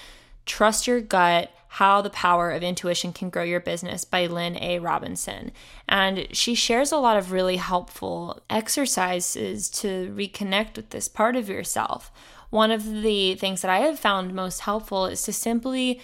trust 0.45 0.87
your 0.87 1.01
gut, 1.01 1.51
how 1.73 2.01
the 2.01 2.09
power 2.09 2.49
of 2.49 2.63
intuition 2.63 3.13
can 3.13 3.29
grow 3.29 3.43
your 3.43 3.59
business 3.59 4.03
by 4.03 4.25
Lynn 4.25 4.57
A. 4.57 4.79
Robinson. 4.79 5.51
And 5.87 6.27
she 6.35 6.55
shares 6.55 6.91
a 6.91 6.97
lot 6.97 7.15
of 7.15 7.31
really 7.31 7.57
helpful 7.57 8.41
exercises 8.49 9.69
to 9.69 10.11
reconnect 10.15 10.75
with 10.77 10.89
this 10.89 11.07
part 11.07 11.35
of 11.35 11.47
yourself. 11.47 12.11
One 12.49 12.71
of 12.71 13.03
the 13.03 13.35
things 13.35 13.61
that 13.61 13.69
I 13.69 13.79
have 13.81 13.99
found 13.99 14.33
most 14.33 14.61
helpful 14.61 15.05
is 15.05 15.21
to 15.23 15.33
simply 15.33 16.01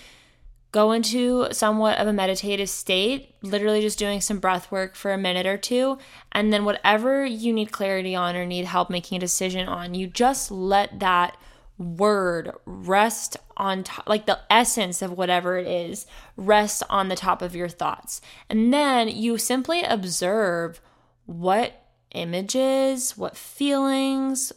go 0.71 0.91
into 0.91 1.47
somewhat 1.51 1.97
of 1.97 2.06
a 2.06 2.13
meditative 2.13 2.69
state, 2.69 3.34
literally 3.41 3.82
just 3.82 3.97
doing 3.97 4.21
some 4.21 4.39
breath 4.39 4.71
work 4.71 4.93
for 4.93 5.13
a 5.13 5.17
minute 5.17 5.47
or 5.47 5.58
two. 5.58 5.97
And 6.32 6.54
then, 6.54 6.65
whatever 6.65 7.25
you 7.25 7.54
need 7.54 7.71
clarity 7.71 8.13
on 8.13 8.36
or 8.36 8.45
need 8.45 8.65
help 8.65 8.89
making 8.91 9.15
a 9.15 9.19
decision 9.19 9.67
on, 9.67 9.95
you 9.95 10.06
just 10.06 10.51
let 10.51 10.99
that 10.99 11.38
word 11.78 12.51
rest 12.65 13.38
on 13.57 13.83
top, 13.83 14.07
like 14.07 14.25
the 14.25 14.39
essence 14.49 15.01
of 15.01 15.11
whatever 15.11 15.57
it 15.57 15.67
is, 15.67 16.05
rest 16.37 16.83
on 16.89 17.09
the 17.09 17.15
top 17.15 17.41
of 17.41 17.55
your 17.55 17.69
thoughts. 17.69 18.21
And 18.49 18.73
then 18.73 19.07
you 19.07 19.37
simply 19.37 19.83
observe 19.83 20.81
what 21.25 21.85
images, 22.11 23.17
what 23.17 23.37
feelings, 23.37 24.51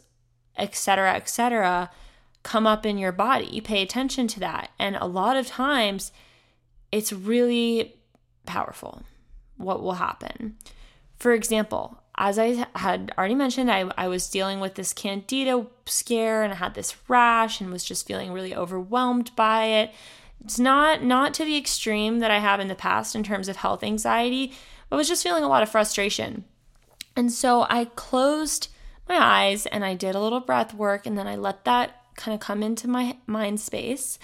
etc., 0.57 1.13
etc 1.13 1.89
come 2.43 2.65
up 2.65 2.85
in 2.85 2.97
your 2.97 3.11
body. 3.11 3.47
You 3.47 3.61
pay 3.61 3.81
attention 3.81 4.27
to 4.29 4.39
that. 4.39 4.71
And 4.79 4.95
a 4.95 5.05
lot 5.05 5.37
of 5.37 5.47
times 5.47 6.11
it's 6.91 7.13
really 7.13 7.95
powerful 8.45 9.03
what 9.57 9.81
will 9.81 9.93
happen. 9.93 10.55
For 11.17 11.33
example, 11.33 12.01
as 12.19 12.37
I 12.37 12.67
had 12.75 13.13
already 13.17 13.33
mentioned, 13.33 13.71
I, 13.71 13.89
I 13.97 14.09
was 14.09 14.29
dealing 14.29 14.59
with 14.59 14.75
this 14.75 14.91
candida 14.91 15.65
scare 15.85 16.43
and 16.43 16.51
I 16.51 16.57
had 16.57 16.73
this 16.73 16.95
rash 17.07 17.61
and 17.61 17.71
was 17.71 17.83
just 17.83 18.05
feeling 18.05 18.33
really 18.33 18.53
overwhelmed 18.53 19.33
by 19.37 19.63
it. 19.63 19.91
It's 20.43 20.59
not 20.59 21.01
not 21.01 21.33
to 21.35 21.45
the 21.45 21.55
extreme 21.55 22.19
that 22.19 22.29
I 22.29 22.39
have 22.39 22.59
in 22.59 22.67
the 22.67 22.75
past 22.75 23.15
in 23.15 23.23
terms 23.23 23.47
of 23.47 23.55
health 23.55 23.83
anxiety, 23.83 24.53
but 24.89 24.97
I 24.97 24.97
was 24.97 25.07
just 25.07 25.23
feeling 25.23 25.45
a 25.45 25.47
lot 25.47 25.63
of 25.63 25.69
frustration. 25.69 26.43
And 27.15 27.31
so 27.31 27.65
I 27.69 27.85
closed 27.85 28.67
my 29.07 29.17
eyes 29.17 29.65
and 29.65 29.85
I 29.85 29.95
did 29.95 30.13
a 30.13 30.19
little 30.19 30.41
breath 30.41 30.73
work 30.73 31.05
and 31.05 31.17
then 31.17 31.27
I 31.27 31.37
let 31.37 31.63
that 31.63 32.03
kind 32.17 32.35
of 32.35 32.41
come 32.41 32.61
into 32.61 32.89
my 32.89 33.17
mind 33.27 33.61
space. 33.61 34.19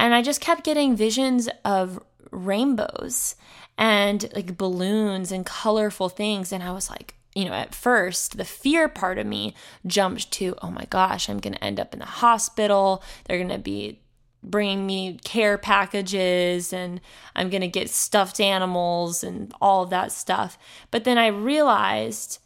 And 0.00 0.14
I 0.14 0.22
just 0.22 0.40
kept 0.40 0.64
getting 0.64 0.96
visions 0.96 1.50
of 1.66 2.02
rainbows 2.30 3.36
and 3.76 4.30
like 4.34 4.56
balloons 4.56 5.30
and 5.30 5.44
colorful 5.44 6.08
things. 6.08 6.50
And 6.50 6.62
I 6.62 6.72
was 6.72 6.88
like, 6.88 7.14
you 7.36 7.44
know, 7.44 7.52
at 7.52 7.74
first, 7.74 8.38
the 8.38 8.46
fear 8.46 8.88
part 8.88 9.18
of 9.18 9.26
me 9.26 9.54
jumped 9.86 10.30
to, 10.32 10.54
oh 10.62 10.70
my 10.70 10.86
gosh, 10.88 11.28
I'm 11.28 11.38
going 11.38 11.52
to 11.52 11.62
end 11.62 11.78
up 11.78 11.92
in 11.92 12.00
the 12.00 12.06
hospital. 12.06 13.02
They're 13.24 13.36
going 13.36 13.50
to 13.50 13.58
be 13.58 14.00
bringing 14.42 14.86
me 14.86 15.18
care 15.22 15.58
packages 15.58 16.72
and 16.72 16.98
I'm 17.34 17.50
going 17.50 17.60
to 17.60 17.68
get 17.68 17.90
stuffed 17.90 18.40
animals 18.40 19.22
and 19.22 19.52
all 19.60 19.82
of 19.82 19.90
that 19.90 20.12
stuff. 20.12 20.56
But 20.90 21.04
then 21.04 21.18
I 21.18 21.26
realized, 21.26 22.38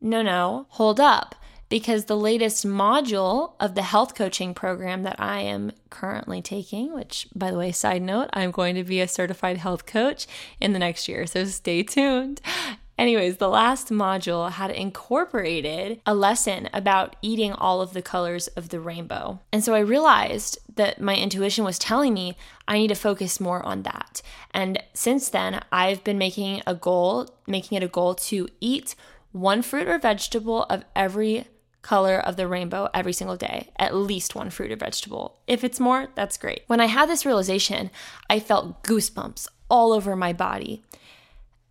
no, 0.00 0.22
no, 0.22 0.66
hold 0.70 0.98
up 0.98 1.34
because 1.68 2.06
the 2.06 2.16
latest 2.16 2.66
module 2.66 3.52
of 3.60 3.74
the 3.74 3.82
health 3.82 4.14
coaching 4.14 4.54
program 4.54 5.02
that 5.02 5.20
I 5.20 5.40
am 5.40 5.72
currently 5.90 6.40
taking, 6.40 6.94
which, 6.94 7.28
by 7.34 7.50
the 7.50 7.58
way, 7.58 7.70
side 7.70 8.00
note, 8.00 8.30
I'm 8.32 8.50
going 8.50 8.76
to 8.76 8.84
be 8.84 9.02
a 9.02 9.08
certified 9.08 9.58
health 9.58 9.84
coach 9.84 10.26
in 10.58 10.72
the 10.72 10.78
next 10.78 11.06
year, 11.06 11.26
so 11.26 11.44
stay 11.44 11.82
tuned. 11.82 12.40
Anyways, 12.98 13.36
the 13.36 13.48
last 13.48 13.90
module 13.90 14.50
had 14.50 14.72
incorporated 14.72 16.00
a 16.04 16.14
lesson 16.14 16.68
about 16.74 17.14
eating 17.22 17.52
all 17.52 17.80
of 17.80 17.92
the 17.92 18.02
colors 18.02 18.48
of 18.48 18.70
the 18.70 18.80
rainbow. 18.80 19.38
And 19.52 19.62
so 19.62 19.72
I 19.74 19.78
realized 19.78 20.58
that 20.74 21.00
my 21.00 21.14
intuition 21.14 21.64
was 21.64 21.78
telling 21.78 22.12
me 22.12 22.36
I 22.66 22.76
need 22.78 22.88
to 22.88 22.96
focus 22.96 23.40
more 23.40 23.64
on 23.64 23.84
that. 23.84 24.20
And 24.50 24.82
since 24.94 25.28
then, 25.28 25.62
I've 25.70 26.02
been 26.02 26.18
making 26.18 26.62
a 26.66 26.74
goal, 26.74 27.28
making 27.46 27.76
it 27.76 27.84
a 27.84 27.88
goal 27.88 28.16
to 28.16 28.48
eat 28.60 28.96
one 29.30 29.62
fruit 29.62 29.86
or 29.86 29.98
vegetable 29.98 30.64
of 30.64 30.84
every 30.96 31.46
color 31.82 32.18
of 32.18 32.36
the 32.36 32.48
rainbow 32.48 32.88
every 32.92 33.12
single 33.12 33.36
day, 33.36 33.70
at 33.78 33.94
least 33.94 34.34
one 34.34 34.50
fruit 34.50 34.72
or 34.72 34.76
vegetable. 34.76 35.38
If 35.46 35.62
it's 35.62 35.78
more, 35.78 36.08
that's 36.16 36.36
great. 36.36 36.62
When 36.66 36.80
I 36.80 36.86
had 36.86 37.08
this 37.08 37.24
realization, 37.24 37.90
I 38.28 38.40
felt 38.40 38.82
goosebumps 38.82 39.46
all 39.70 39.92
over 39.92 40.16
my 40.16 40.32
body. 40.32 40.82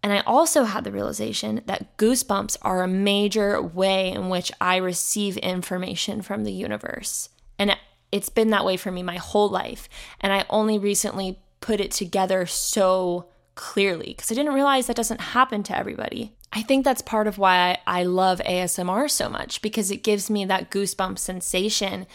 And 0.07 0.17
I 0.17 0.21
also 0.21 0.63
had 0.63 0.85
the 0.85 0.91
realization 0.93 1.63
that 1.65 1.97
goosebumps 1.97 2.55
are 2.61 2.81
a 2.81 2.87
major 2.87 3.61
way 3.61 4.09
in 4.09 4.29
which 4.29 4.53
I 4.61 4.77
receive 4.77 5.35
information 5.35 6.21
from 6.21 6.45
the 6.45 6.53
universe. 6.53 7.27
And 7.59 7.75
It's 8.09 8.29
been 8.29 8.51
that 8.51 8.63
way 8.63 8.77
for 8.77 8.89
me 8.89 9.03
my 9.03 9.17
whole 9.17 9.49
life. 9.49 9.89
And 10.21 10.31
I 10.31 10.45
only 10.49 10.79
recently 10.79 11.39
put 11.59 11.81
it 11.81 11.91
together 11.91 12.45
so 12.45 13.27
clearly 13.55 14.13
because 14.15 14.31
I 14.31 14.35
didn't 14.35 14.53
realize 14.53 14.87
that 14.87 14.95
doesn't 14.95 15.19
happen 15.19 15.61
to 15.63 15.77
everybody. 15.77 16.31
I 16.53 16.61
think 16.61 16.85
that's 16.85 17.01
part 17.01 17.27
of 17.27 17.37
why 17.37 17.79
I, 17.85 18.03
love 18.03 18.39
ASMR 18.45 19.11
so 19.11 19.27
much 19.27 19.61
because 19.61 19.91
it 19.91 20.03
gives 20.03 20.29
me 20.29 20.45
that 20.45 20.71
goosebump 20.71 21.19
sensation. 21.19 22.07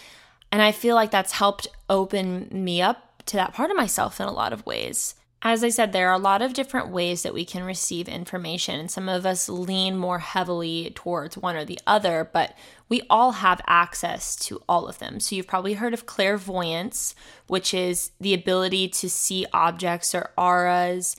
And 0.50 0.62
I 0.62 0.72
feel 0.72 0.94
like 0.94 1.10
that's 1.10 1.32
helped 1.32 1.68
open 1.90 2.48
me 2.50 2.80
up 2.80 3.22
to 3.26 3.36
that 3.36 3.52
part 3.52 3.70
of 3.70 3.76
myself 3.76 4.18
in 4.18 4.28
a 4.28 4.32
lot 4.32 4.54
of 4.54 4.64
ways. 4.64 5.14
As 5.44 5.64
I 5.64 5.70
said, 5.70 5.92
there 5.92 6.08
are 6.08 6.14
a 6.14 6.18
lot 6.18 6.40
of 6.40 6.54
different 6.54 6.88
ways 6.88 7.24
that 7.24 7.34
we 7.34 7.44
can 7.44 7.64
receive 7.64 8.08
information, 8.08 8.78
and 8.78 8.88
some 8.88 9.08
of 9.08 9.26
us 9.26 9.48
lean 9.48 9.96
more 9.96 10.20
heavily 10.20 10.92
towards 10.94 11.36
one 11.36 11.56
or 11.56 11.64
the 11.64 11.80
other, 11.84 12.30
but 12.32 12.56
we 12.88 13.02
all 13.10 13.32
have 13.32 13.60
access 13.66 14.36
to 14.36 14.62
all 14.68 14.86
of 14.86 15.00
them. 15.00 15.18
So, 15.18 15.34
you've 15.34 15.48
probably 15.48 15.74
heard 15.74 15.94
of 15.94 16.06
clairvoyance, 16.06 17.16
which 17.48 17.74
is 17.74 18.12
the 18.20 18.34
ability 18.34 18.86
to 18.88 19.10
see 19.10 19.44
objects 19.52 20.14
or 20.14 20.30
auras. 20.38 21.16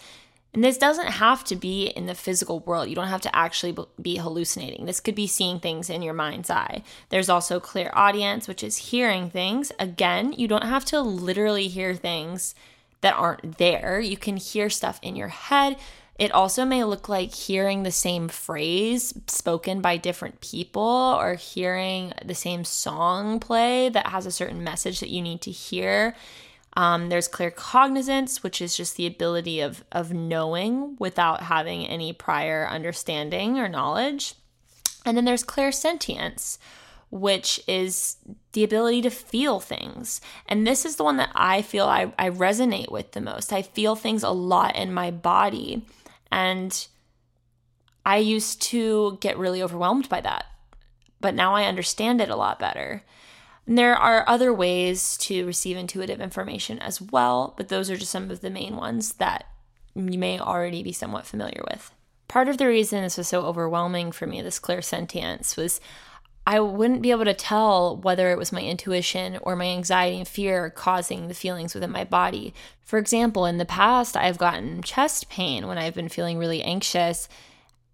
And 0.54 0.64
this 0.64 0.78
doesn't 0.78 1.08
have 1.08 1.44
to 1.46 1.56
be 1.58 1.88
in 1.88 2.06
the 2.06 2.16
physical 2.16 2.60
world. 2.62 2.88
You 2.88 2.96
don't 2.96 3.08
have 3.08 3.22
to 3.22 3.36
actually 3.36 3.76
be 4.02 4.18
hallucinating. 4.18 4.86
This 4.86 5.00
could 5.00 5.16
be 5.16 5.28
seeing 5.28 5.60
things 5.60 5.90
in 5.90 6.04
your 6.04 6.14
mind's 6.14 6.52
eye. 6.52 6.84
There's 7.10 7.28
also 7.28 7.60
clairaudience, 7.60 8.48
which 8.48 8.64
is 8.64 8.78
hearing 8.78 9.32
things. 9.32 9.72
Again, 9.80 10.32
you 10.32 10.48
don't 10.48 10.64
have 10.64 10.86
to 10.86 11.02
literally 11.02 11.68
hear 11.68 11.96
things 11.96 12.54
that 13.04 13.16
aren't 13.16 13.58
there. 13.58 14.00
You 14.00 14.18
can 14.18 14.38
hear 14.38 14.70
stuff 14.70 15.00
in 15.02 15.16
your 15.16 15.28
head. 15.28 15.78
It 16.18 16.32
also 16.32 16.64
may 16.64 16.84
look 16.84 17.10
like 17.10 17.34
hearing 17.34 17.84
the 17.84 17.92
same 17.92 18.30
phrase 18.30 19.14
spoken 19.28 19.82
by 19.82 19.98
different 19.98 20.42
people 20.42 21.18
or 21.20 21.36
hearing 21.36 22.14
the 22.24 22.36
same 22.36 22.64
song 22.64 23.40
play 23.40 23.90
that 23.90 24.08
has 24.08 24.26
a 24.26 24.32
certain 24.32 24.64
message 24.64 25.00
that 25.02 25.10
you 25.10 25.22
need 25.22 25.42
to 25.42 25.52
hear. 25.52 26.16
Um, 26.76 27.10
there's 27.10 27.28
claircognizance, 27.28 28.42
which 28.42 28.62
is 28.62 28.78
just 28.78 28.96
the 28.96 29.06
ability 29.06 29.60
of, 29.60 29.84
of 29.92 30.14
knowing 30.14 30.96
without 30.98 31.44
having 31.44 31.86
any 31.86 32.14
prior 32.14 32.68
understanding 32.68 33.60
or 33.60 33.68
knowledge. 33.68 34.36
And 35.06 35.18
then 35.18 35.26
there's 35.26 35.44
clairsentience, 35.44 36.58
which 37.14 37.60
is 37.68 38.18
the 38.54 38.64
ability 38.64 39.00
to 39.04 39.10
feel 39.12 39.60
things. 39.60 40.20
And 40.48 40.66
this 40.66 40.84
is 40.84 40.96
the 40.96 41.04
one 41.04 41.18
that 41.18 41.30
I 41.36 41.62
feel 41.62 41.86
I, 41.86 42.12
I 42.18 42.32
resonate 42.32 42.92
with 42.92 43.12
the 43.12 43.22
most. 43.22 43.54
I 43.54 43.62
feel 43.62 43.96
things 43.96 44.24
a 44.24 44.32
lot 44.32 44.76
in 44.76 44.92
my 44.92 45.12
body. 45.12 45.86
And 46.32 46.88
I 48.04 48.18
used 48.18 48.64
to 48.64 49.20
get 49.22 49.38
really 49.38 49.62
overwhelmed 49.62 50.10
by 50.10 50.22
that. 50.22 50.46
But 51.22 51.36
now 51.36 51.54
I 51.54 51.66
understand 51.66 52.20
it 52.20 52.32
a 52.32 52.36
lot 52.36 52.58
better. 52.58 53.04
And 53.68 53.78
there 53.78 53.96
are 53.96 54.28
other 54.28 54.52
ways 54.52 55.16
to 55.18 55.46
receive 55.46 55.78
intuitive 55.78 56.20
information 56.20 56.80
as 56.80 57.00
well, 57.00 57.54
but 57.56 57.68
those 57.68 57.92
are 57.92 57.96
just 57.96 58.12
some 58.12 58.32
of 58.32 58.42
the 58.42 58.50
main 58.50 58.76
ones 58.76 59.14
that 59.14 59.46
you 59.94 60.18
may 60.18 60.40
already 60.40 60.82
be 60.82 60.92
somewhat 60.92 61.28
familiar 61.28 61.62
with. 61.70 61.92
Part 62.28 62.48
of 62.48 62.58
the 62.58 62.68
reason 62.68 63.04
this 63.04 63.18
was 63.18 63.28
so 63.28 63.44
overwhelming 63.44 64.12
for 64.12 64.26
me, 64.26 64.42
this 64.42 64.60
clairsentience, 64.60 65.56
was 65.56 65.80
I 66.46 66.60
wouldn't 66.60 67.02
be 67.02 67.12
able 67.12 67.26
to 67.26 67.34
tell 67.34 67.98
whether 67.98 68.30
it 68.32 68.38
was 68.38 68.52
my 68.52 68.62
intuition 68.62 69.38
or 69.42 69.56
my 69.56 69.66
anxiety 69.66 70.18
and 70.18 70.28
fear 70.28 70.70
causing 70.70 71.28
the 71.28 71.34
feelings 71.34 71.74
within 71.74 71.92
my 71.92 72.04
body. 72.04 72.54
For 72.82 73.00
example, 73.00 73.46
in 73.46 73.58
the 73.58 73.66
past, 73.66 74.18
I've 74.18 74.38
gotten 74.38 74.82
chest 74.82 75.30
pain 75.30 75.68
when 75.68 75.78
I've 75.78 75.96
been 75.96 76.10
feeling 76.10 76.38
really 76.38 76.62
anxious. 76.62 77.30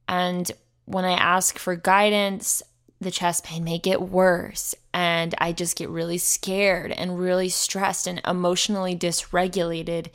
And 0.07 0.51
when 0.85 1.05
I 1.05 1.12
ask 1.12 1.59
for 1.59 1.75
guidance, 1.75 2.63
the 2.99 3.12
chest 3.12 3.43
pain 3.43 3.63
may 3.63 3.77
get 3.77 4.01
worse. 4.01 4.73
And 4.95 5.35
I 5.38 5.51
just 5.51 5.77
get 5.77 5.89
really 5.89 6.17
scared 6.17 6.91
and 6.91 7.19
really 7.19 7.49
stressed 7.49 8.07
and 8.07 8.19
emotionally 8.25 8.95
dysregulated 8.95 10.07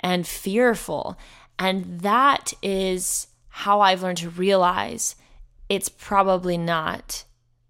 and 0.00 0.26
fearful. 0.26 1.16
And 1.56 2.00
that 2.00 2.52
is 2.62 3.28
how 3.48 3.80
I've 3.80 4.02
learned 4.02 4.18
to 4.18 4.28
realize 4.28 5.14
it's 5.68 5.88
probably 5.88 6.58
not 6.58 7.24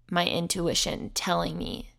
my 0.09 0.25
intuition 0.25 1.11
telling 1.13 1.57
me, 1.57 1.89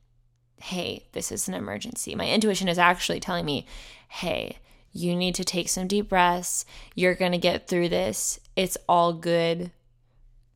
hey, 0.60 1.06
this 1.12 1.30
is 1.30 1.48
an 1.48 1.54
emergency. 1.54 2.14
My 2.14 2.28
intuition 2.28 2.68
is 2.68 2.78
actually 2.78 3.20
telling 3.20 3.44
me, 3.44 3.66
hey, 4.08 4.58
you 4.92 5.14
need 5.14 5.34
to 5.36 5.44
take 5.44 5.68
some 5.68 5.86
deep 5.86 6.08
breaths. 6.08 6.64
You're 6.94 7.14
going 7.14 7.32
to 7.32 7.38
get 7.38 7.68
through 7.68 7.90
this. 7.90 8.40
It's 8.56 8.76
all 8.88 9.12
good. 9.12 9.70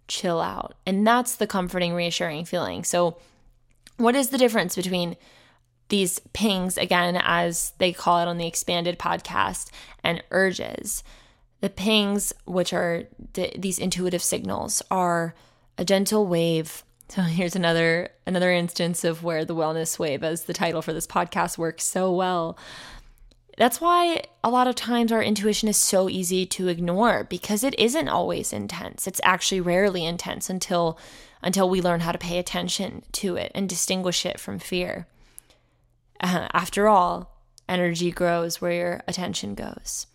Chill 0.08 0.40
out. 0.40 0.74
And 0.86 1.06
that's 1.06 1.36
the 1.36 1.46
comforting, 1.46 1.94
reassuring 1.94 2.44
feeling. 2.44 2.84
So, 2.84 3.18
what 3.98 4.16
is 4.16 4.30
the 4.30 4.38
difference 4.38 4.74
between 4.74 5.16
these 5.88 6.18
pings, 6.32 6.78
again, 6.78 7.20
as 7.22 7.72
they 7.78 7.92
call 7.92 8.20
it 8.20 8.28
on 8.28 8.38
the 8.38 8.46
expanded 8.46 8.98
podcast, 8.98 9.70
and 10.02 10.22
urges? 10.30 11.04
The 11.60 11.70
pings, 11.70 12.32
which 12.44 12.72
are 12.72 13.04
the, 13.34 13.52
these 13.56 13.78
intuitive 13.78 14.22
signals, 14.22 14.82
are 14.90 15.34
a 15.78 15.84
gentle 15.84 16.26
wave 16.26 16.82
so 17.08 17.22
here's 17.22 17.56
another 17.56 18.10
another 18.26 18.52
instance 18.52 19.04
of 19.04 19.22
where 19.22 19.44
the 19.44 19.54
wellness 19.54 19.98
wave 19.98 20.22
as 20.22 20.44
the 20.44 20.52
title 20.52 20.82
for 20.82 20.92
this 20.92 21.06
podcast 21.06 21.58
works 21.58 21.84
so 21.84 22.12
well. 22.12 22.58
That's 23.58 23.80
why 23.80 24.22
a 24.42 24.50
lot 24.50 24.66
of 24.66 24.74
times 24.74 25.12
our 25.12 25.22
intuition 25.22 25.68
is 25.68 25.76
so 25.76 26.08
easy 26.08 26.46
to 26.46 26.68
ignore 26.68 27.24
because 27.24 27.62
it 27.62 27.78
isn't 27.78 28.08
always 28.08 28.52
intense. 28.52 29.06
It's 29.06 29.20
actually 29.22 29.60
rarely 29.60 30.04
intense 30.04 30.48
until 30.48 30.98
until 31.42 31.68
we 31.68 31.82
learn 31.82 32.00
how 32.00 32.12
to 32.12 32.18
pay 32.18 32.38
attention 32.38 33.02
to 33.12 33.36
it 33.36 33.50
and 33.54 33.68
distinguish 33.68 34.24
it 34.24 34.38
from 34.40 34.58
fear. 34.58 35.06
Uh, 36.20 36.46
after 36.52 36.88
all, 36.88 37.36
energy 37.68 38.10
grows 38.12 38.60
where 38.60 38.72
your 38.72 39.02
attention 39.08 39.54
goes. 39.54 40.06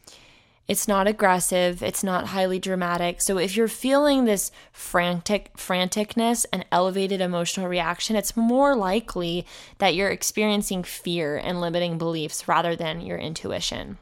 It's 0.67 0.87
not 0.87 1.07
aggressive, 1.07 1.81
it's 1.81 2.03
not 2.03 2.27
highly 2.27 2.59
dramatic. 2.59 3.21
So 3.21 3.37
if 3.37 3.55
you're 3.55 3.69
feeling 3.69 4.25
this 4.25 4.51
frantic 4.73 5.55
franticness 5.55 6.45
and 6.51 6.65
elevated 6.71 7.21
emotional 7.21 7.69
reaction, 7.69 8.17
it's 8.17 8.35
more 8.35 8.75
likely 8.75 9.45
that 9.77 9.95
you're 9.95 10.09
experiencing 10.09 10.83
fear 10.83 11.37
and 11.37 11.61
limiting 11.61 11.97
beliefs 11.97 12.49
rather 12.49 12.75
than 12.75 12.99
your 12.99 13.17
intuition. 13.17 13.97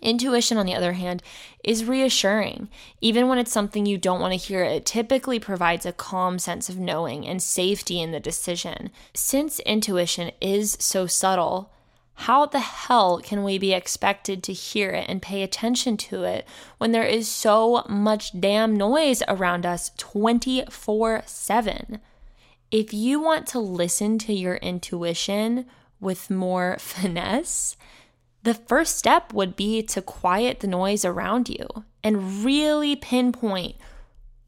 Intuition, 0.00 0.56
on 0.56 0.66
the 0.66 0.74
other 0.74 0.92
hand, 0.92 1.22
is 1.64 1.84
reassuring. 1.84 2.68
Even 3.00 3.26
when 3.26 3.38
it's 3.38 3.50
something 3.50 3.84
you 3.84 3.98
don't 3.98 4.20
want 4.20 4.32
to 4.32 4.38
hear, 4.38 4.62
it 4.62 4.86
typically 4.86 5.40
provides 5.40 5.84
a 5.84 5.92
calm 5.92 6.38
sense 6.38 6.68
of 6.68 6.78
knowing 6.78 7.26
and 7.26 7.42
safety 7.42 8.00
in 8.00 8.12
the 8.12 8.20
decision. 8.20 8.90
Since 9.14 9.58
intuition 9.60 10.30
is 10.40 10.76
so 10.78 11.06
subtle, 11.06 11.72
how 12.22 12.46
the 12.46 12.58
hell 12.58 13.20
can 13.22 13.44
we 13.44 13.58
be 13.58 13.72
expected 13.72 14.42
to 14.42 14.52
hear 14.52 14.90
it 14.90 15.08
and 15.08 15.22
pay 15.22 15.44
attention 15.44 15.96
to 15.96 16.24
it 16.24 16.48
when 16.78 16.90
there 16.90 17.04
is 17.04 17.28
so 17.28 17.84
much 17.88 18.38
damn 18.40 18.76
noise 18.76 19.22
around 19.28 19.64
us 19.64 19.92
24 19.98 21.22
7? 21.24 22.00
If 22.72 22.92
you 22.92 23.20
want 23.20 23.46
to 23.48 23.60
listen 23.60 24.18
to 24.18 24.32
your 24.32 24.56
intuition 24.56 25.66
with 26.00 26.28
more 26.28 26.76
finesse, 26.80 27.76
the 28.42 28.54
first 28.54 28.96
step 28.96 29.32
would 29.32 29.54
be 29.54 29.80
to 29.84 30.02
quiet 30.02 30.58
the 30.58 30.66
noise 30.66 31.04
around 31.04 31.48
you 31.48 31.68
and 32.02 32.44
really 32.44 32.96
pinpoint 32.96 33.76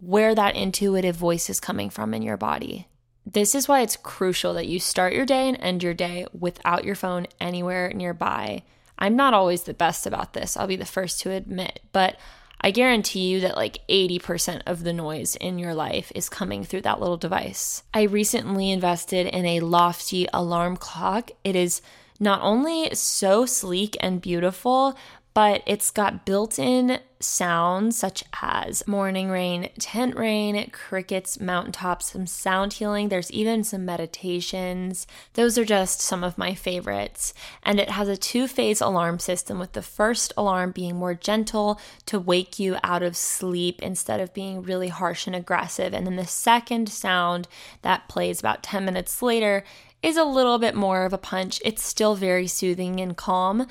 where 0.01 0.35
that 0.35 0.57
intuitive 0.57 1.15
voice 1.15 1.49
is 1.49 1.61
coming 1.61 1.89
from 1.89 2.15
in 2.15 2.23
your 2.23 2.37
body. 2.37 2.89
This 3.27 3.55
is 3.55 3.69
why 3.69 3.81
it's 3.81 3.97
crucial 3.97 4.55
that 4.55 4.67
you 4.67 4.81
start 4.81 5.13
your 5.13 5.27
day 5.27 5.49
and 5.49 5.59
end 5.61 5.83
your 5.83 5.95
day 5.95 6.27
without 6.39 6.85
your 6.85 6.95
phone 6.95 7.27
anywhere 7.41 7.93
nearby. 7.95 8.63
I'm 8.99 9.17
not 9.17 9.35
always 9.35 9.63
the 9.63 9.75
best 9.75 10.07
about 10.07 10.33
this, 10.33 10.57
I'll 10.57 10.67
be 10.67 10.77
the 10.77 10.85
first 10.85 11.21
to 11.21 11.31
admit, 11.31 11.81
but 11.93 12.19
I 12.61 12.71
guarantee 12.71 13.31
you 13.31 13.41
that 13.41 13.57
like 13.57 13.87
80% 13.89 14.63
of 14.67 14.83
the 14.83 14.93
noise 14.93 15.37
in 15.37 15.59
your 15.59 15.75
life 15.75 16.13
is 16.15 16.29
coming 16.29 16.63
through 16.65 16.83
that 16.83 17.01
little 17.01 17.17
device. 17.17 17.83
I 17.95 18.03
recently 18.03 18.71
invested 18.71 19.27
in 19.27 19.47
a 19.47 19.61
Loftie 19.61 20.29
alarm 20.33 20.77
clock. 20.77 21.31
It 21.43 21.57
is 21.57 21.81
not 22.19 22.43
only 22.43 22.95
so 22.95 23.47
sleek 23.47 23.97
and 24.01 24.21
beautiful, 24.21 24.95
but 25.33 25.63
it's 25.67 25.91
got 25.91 26.27
built 26.27 26.59
in 26.59 26.99
sounds 27.21 27.97
such 27.97 28.25
as 28.43 28.87
morning 28.87 29.31
rain, 29.31 29.69
tent 29.79 30.17
rain, 30.17 30.71
crickets, 30.71 31.39
mountaintops, 31.39 32.13
some 32.13 32.27
sound 32.27 32.73
healing. 32.73 33.09
There's 33.09 33.31
even 33.31 33.63
some 33.63 33.85
meditations. 33.85 35.07
Those 35.35 35.57
are 35.59 35.65
just 35.65 36.01
some 36.01 36.25
of 36.25 36.39
my 36.39 36.55
favorites. 36.55 37.33
And 37.63 37.79
it 37.79 37.91
has 37.91 38.09
a 38.09 38.17
two 38.17 38.49
phase 38.49 38.81
alarm 38.81 39.19
system, 39.19 39.59
with 39.59 39.73
the 39.73 39.83
first 39.83 40.33
alarm 40.37 40.73
being 40.73 40.97
more 40.97 41.15
gentle 41.15 41.81
to 42.07 42.19
wake 42.19 42.59
you 42.59 42.79
out 42.83 43.03
of 43.03 43.17
sleep 43.17 43.83
instead 43.83 44.21
of 44.21 44.35
being 44.35 44.63
really 44.63 44.89
harsh 44.89 45.27
and 45.27 45.37
aggressive. 45.37 45.95
And 45.95 46.07
then 46.07 46.17
the 46.17 46.27
second 46.27 46.89
sound 46.89 47.47
that 47.83 48.09
plays 48.09 48.41
about 48.41 48.63
10 48.63 48.85
minutes 48.85 49.23
later 49.23 49.63
is 50.03 50.17
a 50.17 50.25
little 50.25 50.59
bit 50.59 50.75
more 50.75 51.05
of 51.05 51.13
a 51.13 51.19
punch. 51.19 51.61
It's 51.65 51.83
still 51.83 52.15
very 52.15 52.47
soothing 52.47 53.01
and 53.01 53.17
calm 53.17 53.67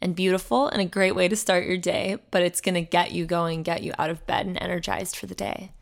and 0.00 0.14
beautiful 0.14 0.68
and 0.68 0.80
a 0.80 0.86
great 0.86 1.14
way 1.14 1.28
to 1.28 1.36
start 1.36 1.66
your 1.66 1.76
day, 1.76 2.18
but 2.30 2.42
it's 2.42 2.60
going 2.60 2.74
to 2.74 2.82
get 2.82 3.12
you 3.12 3.24
going, 3.24 3.62
get 3.62 3.82
you 3.82 3.92
out 3.98 4.10
of 4.10 4.26
bed 4.26 4.46
and 4.46 4.60
energized 4.60 5.16
for 5.16 5.26
the 5.26 5.34
day. 5.34 5.72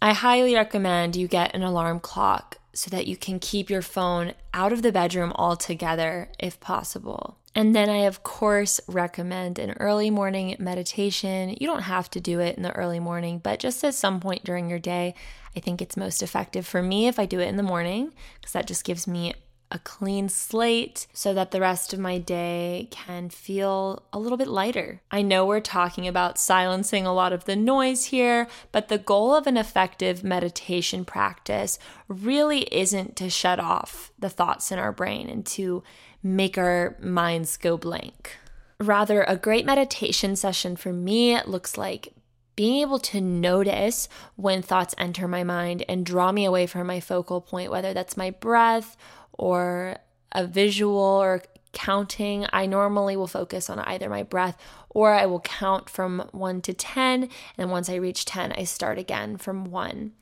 I 0.00 0.14
highly 0.14 0.54
recommend 0.54 1.14
you 1.14 1.28
get 1.28 1.54
an 1.54 1.62
alarm 1.62 2.00
clock 2.00 2.58
so 2.74 2.90
that 2.90 3.06
you 3.06 3.16
can 3.16 3.38
keep 3.38 3.70
your 3.70 3.82
phone 3.82 4.34
out 4.52 4.72
of 4.72 4.82
the 4.82 4.92
bedroom 4.92 5.32
altogether 5.36 6.28
if 6.38 6.58
possible. 6.58 7.38
And 7.54 7.76
then 7.76 7.90
I, 7.90 7.98
of 7.98 8.22
course, 8.22 8.80
recommend 8.88 9.58
an 9.58 9.72
early 9.78 10.10
morning 10.10 10.56
meditation. 10.58 11.50
You 11.60 11.66
don't 11.66 11.82
have 11.82 12.10
to 12.10 12.20
do 12.20 12.40
it 12.40 12.56
in 12.56 12.62
the 12.62 12.72
early 12.72 12.98
morning, 12.98 13.38
but 13.38 13.60
just 13.60 13.84
at 13.84 13.94
some 13.94 14.20
point 14.20 14.42
during 14.42 14.70
your 14.70 14.78
day, 14.78 15.14
I 15.54 15.60
think 15.60 15.82
it's 15.82 15.96
most 15.96 16.22
effective 16.22 16.66
for 16.66 16.82
me 16.82 17.08
if 17.08 17.18
I 17.18 17.26
do 17.26 17.40
it 17.40 17.48
in 17.48 17.56
the 17.56 17.62
morning 17.62 18.12
because 18.40 18.52
that 18.52 18.66
just 18.66 18.84
gives 18.84 19.06
me 19.06 19.34
a 19.72 19.78
clean 19.80 20.28
slate 20.28 21.06
so 21.12 21.32
that 21.34 21.50
the 21.50 21.60
rest 21.60 21.92
of 21.92 21.98
my 21.98 22.18
day 22.18 22.88
can 22.90 23.30
feel 23.30 24.02
a 24.12 24.18
little 24.18 24.38
bit 24.38 24.48
lighter. 24.48 25.00
I 25.10 25.22
know 25.22 25.46
we're 25.46 25.60
talking 25.60 26.06
about 26.06 26.38
silencing 26.38 27.06
a 27.06 27.14
lot 27.14 27.32
of 27.32 27.46
the 27.46 27.56
noise 27.56 28.06
here, 28.06 28.46
but 28.70 28.88
the 28.88 28.98
goal 28.98 29.34
of 29.34 29.46
an 29.46 29.56
effective 29.56 30.22
meditation 30.22 31.04
practice 31.04 31.78
really 32.06 32.62
isn't 32.74 33.16
to 33.16 33.30
shut 33.30 33.58
off 33.58 34.12
the 34.18 34.28
thoughts 34.28 34.70
in 34.70 34.78
our 34.78 34.92
brain 34.92 35.28
and 35.28 35.46
to 35.46 35.82
make 36.22 36.58
our 36.58 36.96
minds 37.00 37.56
go 37.56 37.76
blank. 37.76 38.36
Rather, 38.78 39.22
a 39.22 39.36
great 39.36 39.64
meditation 39.64 40.36
session 40.36 40.76
for 40.76 40.92
me 40.92 41.40
looks 41.44 41.78
like 41.78 42.12
being 42.54 42.82
able 42.82 42.98
to 42.98 43.20
notice 43.20 44.08
when 44.36 44.60
thoughts 44.60 44.94
enter 44.98 45.26
my 45.26 45.42
mind 45.42 45.84
and 45.88 46.04
draw 46.04 46.30
me 46.32 46.44
away 46.44 46.66
from 46.66 46.86
my 46.86 47.00
focal 47.00 47.40
point, 47.40 47.70
whether 47.70 47.94
that's 47.94 48.16
my 48.16 48.30
breath 48.30 48.96
or 49.42 49.96
a 50.30 50.46
visual 50.46 50.96
or 50.96 51.42
counting, 51.72 52.46
I 52.52 52.64
normally 52.66 53.16
will 53.16 53.26
focus 53.26 53.68
on 53.68 53.80
either 53.80 54.08
my 54.08 54.22
breath 54.22 54.56
or 54.88 55.14
I 55.14 55.26
will 55.26 55.40
count 55.40 55.90
from 55.90 56.28
1 56.30 56.60
to 56.62 56.72
10. 56.72 57.28
And 57.58 57.70
once 57.72 57.90
I 57.90 57.96
reach 57.96 58.24
10, 58.24 58.52
I 58.52 58.62
start 58.62 58.98
again 58.98 59.36
from 59.36 59.64
1. 59.64 60.12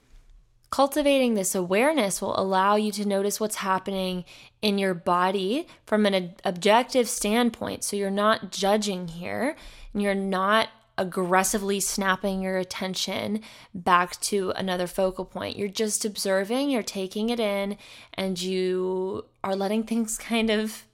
Cultivating 0.71 1.35
this 1.35 1.55
awareness 1.55 2.23
will 2.23 2.39
allow 2.41 2.77
you 2.77 2.91
to 2.93 3.05
notice 3.05 3.39
what's 3.39 3.57
happening 3.57 4.25
in 4.63 4.79
your 4.79 4.95
body 4.95 5.67
from 5.85 6.07
an 6.07 6.37
objective 6.43 7.07
standpoint. 7.07 7.85
So 7.85 7.97
you're 7.97 8.09
not 8.09 8.51
judging 8.51 9.09
here 9.09 9.55
and 9.93 10.01
you're 10.01 10.15
not 10.15 10.69
aggressively 11.01 11.81
snapping 11.81 12.43
your 12.43 12.59
attention 12.59 13.41
back 13.75 14.21
to 14.21 14.51
another 14.51 14.87
focal 14.87 15.25
point. 15.25 15.57
You're 15.57 15.67
just 15.67 16.05
observing, 16.05 16.69
you're 16.69 16.83
taking 16.83 17.31
it 17.31 17.41
in, 17.41 17.79
and 18.13 18.41
you 18.41 19.25
are 19.43 19.57
letting 19.57 19.85
things 19.85 20.19
kind 20.29 20.51
of 20.51 20.85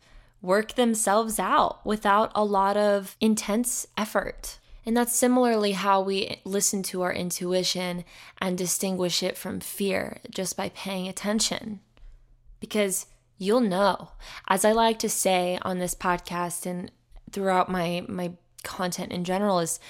work 0.40 0.76
themselves 0.76 1.40
out 1.40 1.84
without 1.84 2.30
a 2.36 2.44
lot 2.44 2.76
of 2.76 3.16
intense 3.20 3.88
effort. 3.98 4.60
And 4.86 4.96
that's 4.96 5.16
similarly 5.16 5.72
how 5.72 6.00
we 6.00 6.40
listen 6.44 6.84
to 6.84 7.02
our 7.02 7.12
intuition 7.12 8.04
and 8.38 8.56
distinguish 8.56 9.24
it 9.24 9.36
from 9.36 9.58
fear 9.58 10.20
just 10.30 10.56
by 10.56 10.68
paying 10.68 11.08
attention. 11.08 11.80
Because 12.60 13.06
you'll 13.38 13.60
know. 13.60 14.10
As 14.46 14.64
I 14.64 14.70
like 14.70 15.00
to 15.00 15.08
say 15.08 15.58
on 15.62 15.80
this 15.80 15.96
podcast 15.96 16.64
and 16.64 16.92
throughout 17.32 17.68
my 17.68 18.04
my 18.06 18.34
content 18.66 19.12
in 19.12 19.24
general 19.24 19.60
is 19.60 19.80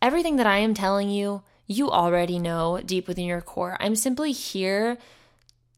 everything 0.00 0.36
that 0.36 0.46
I 0.46 0.58
am 0.58 0.72
telling 0.72 1.10
you, 1.10 1.42
you 1.66 1.90
already 1.90 2.38
know 2.38 2.80
deep 2.84 3.06
within 3.06 3.26
your 3.26 3.40
core. 3.42 3.76
I'm 3.80 3.94
simply 3.94 4.32
here 4.32 4.96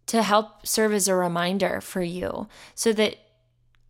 to 0.06 0.22
help 0.22 0.66
serve 0.66 0.92
as 0.92 1.08
a 1.08 1.14
reminder 1.14 1.80
for 1.80 2.02
you 2.02 2.48
so 2.74 2.92
that 2.92 3.16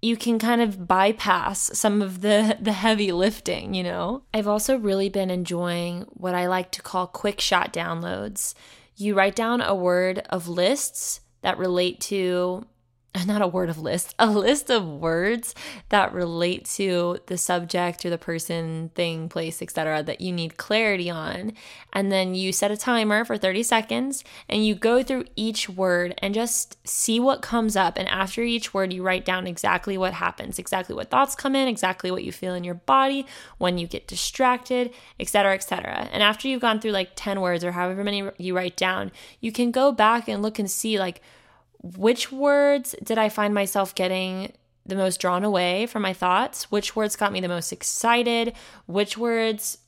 you 0.01 0.17
can 0.17 0.39
kind 0.39 0.61
of 0.61 0.89
bypass 0.89 1.79
some 1.79 2.03
of 2.03 2.21
the 2.21 2.59
the 2.61 2.73
heavy 2.73 3.13
lifting, 3.13 3.75
you 3.75 3.85
know. 3.85 4.23
I've 4.35 4.49
also 4.49 4.77
really 4.77 5.09
been 5.09 5.31
enjoying 5.31 6.03
what 6.09 6.35
I 6.35 6.49
like 6.49 6.73
to 6.73 6.83
call 6.83 7.07
quick 7.07 7.41
shot 7.41 7.73
downloads. 7.73 8.55
You 8.97 9.15
write 9.15 9.37
down 9.37 9.61
a 9.61 9.75
word 9.75 10.27
of 10.29 10.49
lists 10.49 11.21
that 11.43 11.59
relate 11.59 12.01
to 12.03 12.67
not 13.27 13.43
a 13.43 13.47
word 13.47 13.69
of 13.69 13.79
list, 13.79 14.15
a 14.19 14.31
list 14.31 14.71
of 14.71 14.87
words 14.87 15.55
that 15.91 16.15
relate 16.15 16.65
to 16.65 17.19
the 17.27 17.37
subject 17.37 18.05
or 18.07 18.11
the 18.11 18.17
person, 18.17 18.91
thing, 18.95 19.29
place, 19.29 19.61
etc. 19.61 20.03
that 20.03 20.23
you 20.23 20.33
need 20.33 20.57
clarity 20.57 21.11
on. 21.11 21.53
And 21.93 22.11
then 22.11 22.35
you 22.35 22.53
set 22.53 22.71
a 22.71 22.77
timer 22.77 23.25
for 23.27 23.37
30 23.37 23.63
seconds 23.65 24.25
and 24.49 24.65
you 24.65 24.75
go 24.75 25.03
through 25.03 25.27
each 25.37 25.69
word 25.69 26.15
and 26.19 26.33
just 26.33 26.79
see 26.89 27.21
what 27.21 27.43
comes 27.43 27.77
up. 27.77 27.99
And 27.99 28.09
after 28.09 28.43
each 28.43 28.73
word, 28.73 28.95
you 28.95 29.03
write 29.03 29.27
down 29.27 29.47
exactly 29.47 29.99
what 29.99 30.15
happens, 30.15 30.59
exactly 30.59 30.95
what 30.95 31.11
thoughts 31.11 31.35
come 31.35 31.55
in, 31.55 31.69
exactly 31.69 32.11
what 32.11 32.25
you 32.25 32.33
feel 32.33 32.55
in 32.55 32.65
your 32.65 32.75
body, 32.75 33.27
when 33.59 33.77
you 33.77 33.87
get 33.87 34.09
distracted, 34.09 34.91
etc., 35.21 35.55
etc. 35.55 36.09
And 36.13 36.23
after 36.23 36.49
you've 36.49 36.63
gone 36.63 36.81
through 36.81 36.93
like 36.93 37.11
10 37.15 37.43
words 37.43 37.63
or 37.63 37.73
however 37.73 38.03
many 38.03 38.31
you 38.39 38.57
write 38.57 38.77
down, 38.77 39.13
you 39.41 39.53
can 39.53 39.71
go 39.71 39.93
back 39.93 40.29
and 40.29 40.43
look 40.43 40.59
and 40.59 40.71
see 40.71 40.99
like 40.99 41.21
which 41.83 42.31
words 42.31 42.95
did 43.03 43.19
I 43.19 43.29
find 43.29 43.53
myself 43.53 43.95
getting 43.95 44.53
the 44.87 44.95
most 44.95 45.21
drawn 45.21 45.45
away 45.45 45.87
from 45.87 46.03
my 46.03 46.13
thoughts? 46.13 46.71
Which 46.71 46.97
words 46.97 47.17
got 47.17 47.33
me 47.33 47.41
the 47.41 47.49
most 47.49 47.73
excited? 47.73 48.55
Which 48.87 49.17
words 49.19 49.79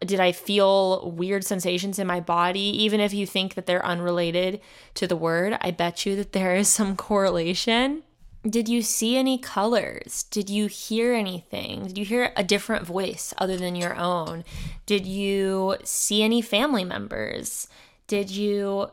did 0.00 0.20
I 0.20 0.32
feel 0.32 1.10
weird 1.10 1.44
sensations 1.44 1.98
in 1.98 2.06
my 2.06 2.20
body? 2.20 2.82
Even 2.82 3.00
if 3.00 3.14
you 3.14 3.26
think 3.26 3.54
that 3.54 3.66
they're 3.66 3.84
unrelated 3.84 4.60
to 4.94 5.06
the 5.06 5.16
word, 5.16 5.56
I 5.60 5.70
bet 5.70 6.04
you 6.04 6.16
that 6.16 6.32
there 6.32 6.54
is 6.54 6.68
some 6.68 6.96
correlation. 7.08 8.02
Did 8.44 8.68
you 8.68 8.82
see 8.82 9.16
any 9.16 9.38
colors? 9.38 10.24
Did 10.24 10.50
you 10.50 10.66
hear 10.66 11.14
anything? 11.14 11.86
Did 11.86 11.98
you 11.98 12.04
hear 12.04 12.32
a 12.36 12.42
different 12.42 12.84
voice 12.84 13.32
other 13.38 13.56
than 13.56 13.76
your 13.76 13.94
own? 13.94 14.44
Did 14.84 15.06
you 15.06 15.76
see 15.84 16.24
any 16.24 16.42
family 16.42 16.84
members? 16.84 17.68
Did 18.08 18.30
you 18.30 18.90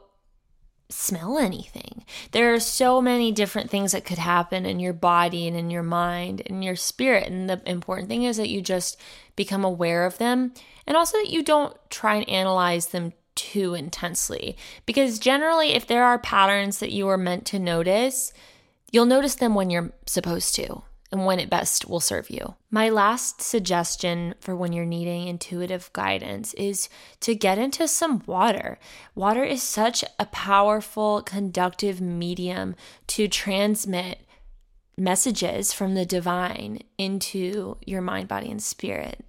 smell 0.89 1.37
anything. 1.37 2.03
There 2.31 2.53
are 2.53 2.59
so 2.59 3.01
many 3.01 3.31
different 3.31 3.69
things 3.69 3.91
that 3.91 4.05
could 4.05 4.17
happen 4.17 4.65
in 4.65 4.79
your 4.79 4.93
body 4.93 5.47
and 5.47 5.55
in 5.55 5.69
your 5.69 5.83
mind 5.83 6.41
and 6.47 6.63
your 6.63 6.75
spirit. 6.75 7.27
And 7.27 7.49
the 7.49 7.61
important 7.69 8.09
thing 8.09 8.23
is 8.23 8.37
that 8.37 8.49
you 8.49 8.61
just 8.61 8.99
become 9.35 9.63
aware 9.63 10.05
of 10.05 10.17
them 10.17 10.53
and 10.87 10.97
also 10.97 11.17
that 11.17 11.29
you 11.29 11.43
don't 11.43 11.77
try 11.89 12.15
and 12.15 12.27
analyze 12.27 12.87
them 12.87 13.13
too 13.35 13.75
intensely. 13.75 14.57
Because 14.85 15.19
generally, 15.19 15.73
if 15.73 15.85
there 15.85 16.03
are 16.03 16.17
patterns 16.17 16.79
that 16.79 16.91
you 16.91 17.07
are 17.07 17.17
meant 17.17 17.45
to 17.47 17.59
notice, 17.59 18.33
you'll 18.91 19.05
notice 19.05 19.35
them 19.35 19.53
when 19.53 19.69
you're 19.69 19.93
supposed 20.07 20.55
to 20.55 20.81
and 21.11 21.25
when 21.25 21.39
it 21.39 21.49
best 21.49 21.89
will 21.89 21.99
serve 21.99 22.29
you. 22.29 22.55
My 22.69 22.89
last 22.89 23.41
suggestion 23.41 24.35
for 24.39 24.55
when 24.55 24.73
you're 24.73 24.85
needing 24.85 25.27
intuitive 25.27 25.91
guidance 25.93 26.53
is 26.53 26.87
to 27.21 27.33
get 27.33 27.57
into 27.57 27.87
some 27.87 28.21
water. 28.25 28.77
Water 29.15 29.43
is 29.43 29.63
such 29.63 30.03
a 30.19 30.25
powerful 30.27 31.21
conductive 31.23 31.99
medium 31.99 32.75
to 33.07 33.27
transmit 33.27 34.19
messages 34.97 35.73
from 35.73 35.95
the 35.95 36.05
divine 36.05 36.79
into 36.97 37.77
your 37.85 38.01
mind, 38.01 38.27
body, 38.27 38.51
and 38.51 38.61
spirit. 38.61 39.25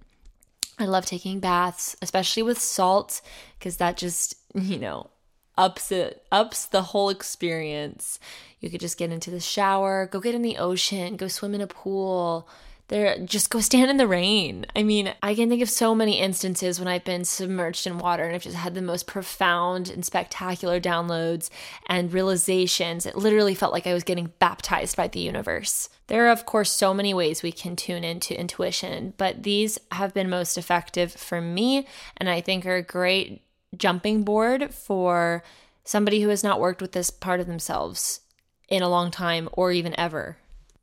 I 0.77 0.85
love 0.85 1.05
taking 1.05 1.39
baths, 1.39 1.95
especially 2.01 2.43
with 2.43 2.59
salt, 2.59 3.21
because 3.57 3.77
that 3.77 3.97
just, 3.97 4.35
you 4.53 4.77
know, 4.77 5.09
ups 5.57 5.91
it 5.91 6.25
ups 6.31 6.65
the 6.65 6.81
whole 6.81 7.09
experience. 7.09 8.19
You 8.59 8.69
could 8.69 8.81
just 8.81 8.97
get 8.97 9.11
into 9.11 9.31
the 9.31 9.39
shower, 9.39 10.07
go 10.11 10.19
get 10.19 10.35
in 10.35 10.41
the 10.41 10.57
ocean, 10.57 11.17
go 11.17 11.27
swim 11.27 11.55
in 11.55 11.61
a 11.61 11.67
pool. 11.67 12.47
There 12.87 13.17
just 13.19 13.49
go 13.49 13.61
stand 13.61 13.89
in 13.89 13.95
the 13.95 14.05
rain. 14.05 14.65
I 14.75 14.83
mean, 14.83 15.13
I 15.23 15.33
can 15.33 15.47
think 15.47 15.61
of 15.61 15.69
so 15.69 15.95
many 15.95 16.19
instances 16.19 16.77
when 16.77 16.89
I've 16.89 17.05
been 17.05 17.23
submerged 17.23 17.87
in 17.87 17.99
water 17.99 18.25
and 18.25 18.35
I've 18.35 18.43
just 18.43 18.57
had 18.57 18.75
the 18.75 18.81
most 18.81 19.07
profound 19.07 19.89
and 19.89 20.05
spectacular 20.05 20.77
downloads 20.77 21.49
and 21.87 22.11
realizations. 22.11 23.05
It 23.05 23.15
literally 23.15 23.55
felt 23.55 23.71
like 23.71 23.87
I 23.87 23.93
was 23.93 24.03
getting 24.03 24.33
baptized 24.39 24.97
by 24.97 25.07
the 25.07 25.21
universe. 25.21 25.87
There 26.07 26.27
are, 26.27 26.31
of 26.31 26.45
course, 26.45 26.69
so 26.69 26.93
many 26.93 27.13
ways 27.13 27.41
we 27.41 27.53
can 27.53 27.77
tune 27.77 28.03
into 28.03 28.37
intuition, 28.37 29.13
but 29.15 29.43
these 29.43 29.79
have 29.93 30.13
been 30.13 30.29
most 30.29 30.57
effective 30.57 31.13
for 31.13 31.39
me 31.39 31.87
and 32.17 32.29
I 32.29 32.41
think 32.41 32.65
are 32.65 32.81
great 32.81 33.41
jumping 33.77 34.23
board 34.23 34.73
for 34.73 35.43
somebody 35.83 36.21
who 36.21 36.29
has 36.29 36.43
not 36.43 36.59
worked 36.59 36.81
with 36.81 36.91
this 36.91 37.09
part 37.09 37.39
of 37.39 37.47
themselves 37.47 38.21
in 38.67 38.81
a 38.81 38.89
long 38.89 39.11
time 39.11 39.49
or 39.53 39.71
even 39.71 39.99
ever. 39.99 40.37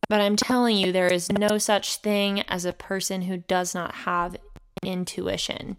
But 0.08 0.20
I'm 0.20 0.36
telling 0.36 0.76
you, 0.76 0.90
there 0.92 1.12
is 1.12 1.30
no 1.30 1.58
such 1.58 1.96
thing 1.96 2.40
as 2.42 2.64
a 2.64 2.72
person 2.72 3.22
who 3.22 3.38
does 3.38 3.74
not 3.74 3.94
have 3.94 4.36
intuition, 4.82 5.78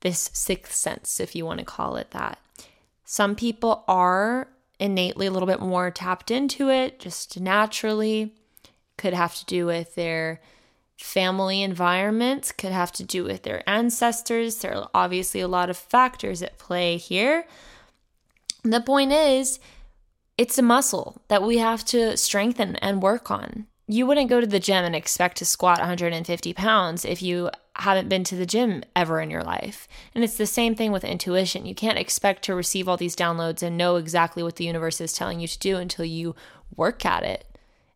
this 0.00 0.30
sixth 0.32 0.74
sense, 0.74 1.20
if 1.20 1.36
you 1.36 1.46
want 1.46 1.60
to 1.60 1.64
call 1.64 1.96
it 1.96 2.10
that. 2.10 2.38
Some 3.04 3.36
people 3.36 3.84
are 3.86 4.48
innately 4.80 5.26
a 5.26 5.30
little 5.30 5.46
bit 5.46 5.60
more 5.60 5.90
tapped 5.90 6.30
into 6.30 6.70
it, 6.70 6.98
just 6.98 7.38
naturally. 7.38 8.34
Could 8.98 9.14
have 9.14 9.34
to 9.36 9.44
do 9.46 9.66
with 9.66 9.94
their 9.94 10.40
family 11.02 11.62
environment, 11.62 12.52
could 12.56 12.72
have 12.72 12.92
to 12.92 13.04
do 13.04 13.24
with 13.24 13.42
their 13.42 13.68
ancestors. 13.68 14.58
There 14.58 14.74
are 14.76 14.90
obviously 14.94 15.40
a 15.40 15.48
lot 15.48 15.68
of 15.70 15.76
factors 15.76 16.42
at 16.42 16.58
play 16.58 16.96
here. 16.96 17.46
The 18.62 18.80
point 18.80 19.12
is, 19.12 19.58
it's 20.38 20.58
a 20.58 20.62
muscle 20.62 21.20
that 21.28 21.42
we 21.42 21.58
have 21.58 21.84
to 21.86 22.16
strengthen 22.16 22.76
and 22.76 23.02
work 23.02 23.30
on. 23.30 23.66
you 23.88 24.06
wouldn't 24.06 24.30
go 24.30 24.40
to 24.40 24.46
the 24.46 24.60
gym 24.60 24.84
and 24.84 24.94
expect 24.96 25.36
to 25.38 25.44
squat 25.44 25.78
150 25.78 26.52
pounds 26.54 27.04
if 27.04 27.20
you 27.20 27.50
haven't 27.76 28.08
been 28.08 28.24
to 28.24 28.36
the 28.36 28.46
gym 28.46 28.82
ever 28.94 29.20
in 29.20 29.30
your 29.30 29.42
life. 29.42 29.88
And 30.14 30.22
it's 30.22 30.36
the 30.36 30.46
same 30.46 30.74
thing 30.74 30.92
with 30.92 31.04
intuition. 31.04 31.66
You 31.66 31.74
can't 31.74 31.98
expect 31.98 32.42
to 32.44 32.54
receive 32.54 32.88
all 32.88 32.96
these 32.96 33.16
downloads 33.16 33.62
and 33.62 33.76
know 33.76 33.96
exactly 33.96 34.42
what 34.42 34.56
the 34.56 34.64
universe 34.64 35.00
is 35.00 35.12
telling 35.12 35.40
you 35.40 35.48
to 35.48 35.58
do 35.58 35.76
until 35.76 36.04
you 36.04 36.34
work 36.76 37.04
at 37.04 37.22
it. 37.22 37.46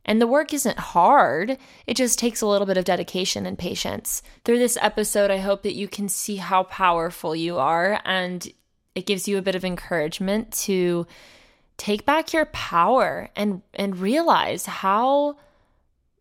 And 0.06 0.22
the 0.22 0.26
work 0.26 0.54
isn't 0.54 0.78
hard, 0.78 1.58
it 1.86 1.96
just 1.96 2.18
takes 2.18 2.40
a 2.40 2.46
little 2.46 2.66
bit 2.66 2.78
of 2.78 2.84
dedication 2.84 3.44
and 3.44 3.58
patience. 3.58 4.22
Through 4.44 4.58
this 4.58 4.78
episode, 4.80 5.30
I 5.30 5.38
hope 5.38 5.62
that 5.64 5.74
you 5.74 5.88
can 5.88 6.08
see 6.08 6.36
how 6.36 6.62
powerful 6.62 7.34
you 7.34 7.58
are 7.58 8.00
and 8.04 8.48
it 8.94 9.04
gives 9.04 9.28
you 9.28 9.36
a 9.36 9.42
bit 9.42 9.54
of 9.54 9.64
encouragement 9.64 10.52
to 10.52 11.06
take 11.76 12.06
back 12.06 12.32
your 12.32 12.46
power 12.46 13.28
and 13.36 13.60
and 13.74 13.98
realize 13.98 14.64
how 14.64 15.36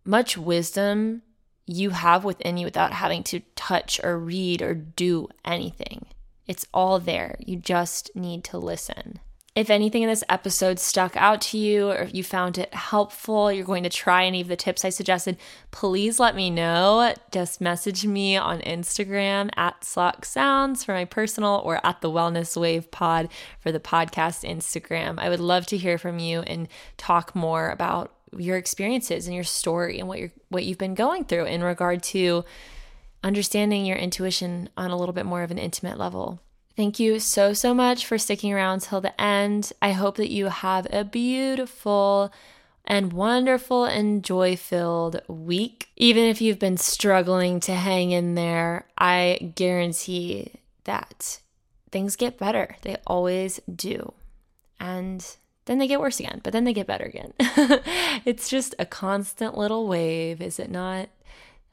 much 0.04 0.38
wisdom 0.38 1.22
you 1.66 1.92
have 1.92 2.24
within 2.24 2.58
you 2.58 2.66
without 2.66 2.92
having 2.92 3.24
to 3.24 3.40
touch 3.56 4.00
or 4.04 4.20
read 4.20 4.62
or 4.62 4.74
do 4.74 5.28
anything. 5.46 6.06
It's 6.48 6.68
all 6.74 7.00
there. 7.00 7.38
You 7.40 7.56
just 7.56 8.12
need 8.16 8.44
to 8.46 8.58
listen. 8.58 9.20
If 9.56 9.70
anything 9.70 10.04
in 10.04 10.10
this 10.10 10.24
episode 10.28 10.80
stuck 10.80 11.16
out 11.16 11.40
to 11.44 11.58
you 11.58 11.90
or 11.90 12.00
if 12.00 12.14
you 12.14 12.26
found 12.26 12.58
it 12.58 12.74
helpful, 12.74 13.50
you're 13.50 13.64
going 13.64 13.84
to 13.84 13.90
try 13.90 14.26
any 14.26 14.42
of 14.42 14.50
the 14.50 14.58
tips 14.58 14.84
I 14.84 14.90
suggested, 14.90 15.38
please 15.72 16.20
let 16.20 16.36
me 16.36 16.50
know. 16.50 17.14
Just 17.32 17.62
message 17.62 18.06
me 18.06 18.36
on 18.36 18.60
Instagram 18.60 19.50
at 19.56 19.80
Slock 19.80 20.26
Sounds 20.26 20.84
for 20.84 20.92
my 20.92 21.06
personal 21.06 21.62
or 21.64 21.80
at 21.86 22.02
the 22.02 22.12
Wellness 22.12 22.60
Wave 22.60 22.92
Pod 22.92 23.30
for 23.62 23.72
the 23.72 23.80
podcast 23.80 24.46
Instagram. 24.46 25.20
I 25.20 25.30
would 25.30 25.40
love 25.40 25.66
to 25.68 25.78
hear 25.78 25.98
from 25.98 26.20
you 26.20 26.42
and 26.42 26.68
talk 26.98 27.34
more 27.34 27.70
about 27.70 28.14
your 28.36 28.58
experiences 28.58 29.26
and 29.26 29.34
your 29.34 29.46
story 29.46 30.00
and 30.00 30.10
what 30.10 30.20
you're 30.20 30.32
what 30.50 30.66
you've 30.66 30.78
been 30.78 30.96
going 30.96 31.24
through 31.24 31.46
in 31.46 31.64
regard 31.64 32.04
to 32.04 32.44
understanding 33.24 33.86
your 33.86 33.96
intuition 33.96 34.68
on 34.76 34.92
a 34.92 34.98
little 34.98 35.14
bit 35.14 35.26
more 35.26 35.44
of 35.44 35.52
an 35.52 35.58
intimate 35.58 35.98
level. 35.98 36.42
Thank 36.76 37.00
you 37.00 37.20
so, 37.20 37.54
so 37.54 37.74
much 37.74 38.06
for 38.06 38.18
sticking 38.18 38.52
around 38.54 38.82
till 38.82 39.00
the 39.00 39.20
end. 39.20 39.72
I 39.82 39.92
hope 39.94 40.18
that 40.18 40.32
you 40.32 40.48
have 40.48 40.88
a 40.92 41.06
beautiful 41.06 42.34
and 42.84 43.14
wonderful 43.14 43.86
and 43.86 44.24
joy 44.24 44.58
filled 44.58 45.22
week. 45.28 45.88
Even 45.96 46.26
if 46.26 46.42
you've 46.42 46.60
been 46.60 46.78
struggling 46.78 47.62
to 47.62 47.74
hang 47.74 48.12
in 48.12 48.36
there, 48.36 48.88
I 48.98 49.54
guarantee 49.56 50.52
that 50.84 51.40
things 51.92 52.18
get 52.18 52.38
better. 52.38 52.76
They 52.82 52.98
always 53.08 53.62
do. 53.74 54.14
And 54.78 55.26
then 55.66 55.80
they 55.80 55.88
get 55.88 56.02
worse 56.02 56.20
again, 56.20 56.42
but 56.44 56.52
then 56.52 56.66
they 56.66 56.74
get 56.74 56.88
better 56.88 57.06
again. 57.06 57.34
it's 58.26 58.50
just 58.50 58.76
a 58.78 58.86
constant 58.86 59.58
little 59.58 59.88
wave, 59.88 60.42
is 60.42 60.60
it 60.60 60.70
not? 60.70 61.08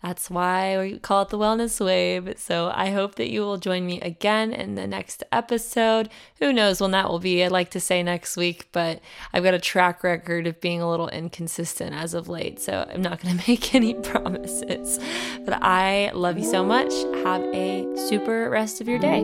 That's 0.02 0.28
why 0.28 0.76
we 0.78 0.98
call 0.98 1.22
it 1.22 1.28
the 1.28 1.38
Wellness 1.38 1.84
Wave. 1.84 2.34
So 2.36 2.72
I 2.74 2.90
hope 2.90 3.14
that 3.14 3.30
you 3.30 3.42
will 3.42 3.56
join 3.56 3.86
me 3.86 4.00
again 4.00 4.52
in 4.52 4.74
the 4.74 4.86
next 4.86 5.22
episode. 5.30 6.08
Who 6.40 6.52
knows 6.52 6.80
when 6.80 6.90
that 6.90 7.08
will 7.08 7.20
be? 7.20 7.44
I'd 7.44 7.52
like 7.52 7.70
to 7.70 7.80
say 7.80 8.02
next 8.02 8.36
week, 8.36 8.68
but 8.72 9.00
I've 9.32 9.44
got 9.44 9.54
a 9.54 9.60
track 9.60 10.02
record 10.02 10.48
of 10.48 10.60
being 10.60 10.80
a 10.80 10.90
little 10.90 11.08
inconsistent 11.08 11.94
as 11.94 12.14
of 12.14 12.28
late. 12.28 12.60
So 12.60 12.88
I'm 12.92 13.02
not 13.02 13.22
going 13.22 13.38
to 13.38 13.44
make 13.48 13.74
any 13.74 13.94
promises. 13.94 14.98
But 15.44 15.62
I 15.62 16.10
love 16.14 16.36
you 16.36 16.44
so 16.44 16.64
much. 16.64 16.92
Have 17.24 17.42
a 17.54 17.86
super 18.08 18.50
rest 18.50 18.80
of 18.80 18.88
your 18.88 18.98
day. 18.98 19.22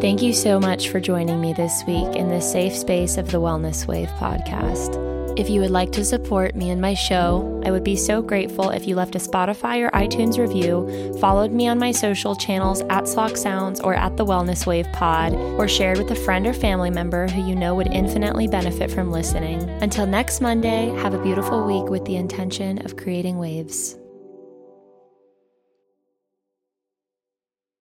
Thank 0.00 0.20
you 0.20 0.32
so 0.32 0.58
much 0.58 0.88
for 0.88 0.98
joining 0.98 1.40
me 1.40 1.52
this 1.52 1.84
week 1.86 2.16
in 2.16 2.28
the 2.28 2.40
safe 2.40 2.74
space 2.74 3.18
of 3.18 3.30
the 3.30 3.40
Wellness 3.40 3.86
Wave 3.86 4.08
podcast. 4.18 5.11
If 5.34 5.48
you 5.48 5.60
would 5.62 5.70
like 5.70 5.92
to 5.92 6.04
support 6.04 6.54
me 6.54 6.68
and 6.68 6.80
my 6.80 6.92
show, 6.92 7.62
I 7.64 7.70
would 7.70 7.84
be 7.84 7.96
so 7.96 8.20
grateful 8.20 8.68
if 8.68 8.86
you 8.86 8.96
left 8.96 9.14
a 9.14 9.18
Spotify 9.18 9.80
or 9.80 9.90
iTunes 9.90 10.38
review, 10.38 11.16
followed 11.20 11.52
me 11.52 11.68
on 11.68 11.78
my 11.78 11.90
social 11.90 12.36
channels 12.36 12.82
at 12.82 13.04
Slock 13.04 13.38
Sounds 13.38 13.80
or 13.80 13.94
at 13.94 14.18
the 14.18 14.26
Wellness 14.26 14.66
Wave 14.66 14.86
Pod, 14.92 15.32
or 15.32 15.66
shared 15.68 15.96
with 15.96 16.10
a 16.10 16.14
friend 16.14 16.46
or 16.46 16.52
family 16.52 16.90
member 16.90 17.28
who 17.28 17.48
you 17.48 17.54
know 17.54 17.74
would 17.74 17.86
infinitely 17.86 18.46
benefit 18.46 18.90
from 18.90 19.10
listening. 19.10 19.62
Until 19.80 20.06
next 20.06 20.42
Monday, 20.42 20.90
have 20.98 21.14
a 21.14 21.22
beautiful 21.22 21.64
week 21.64 21.90
with 21.90 22.04
the 22.04 22.16
intention 22.16 22.84
of 22.84 22.98
creating 22.98 23.38
waves. 23.38 23.96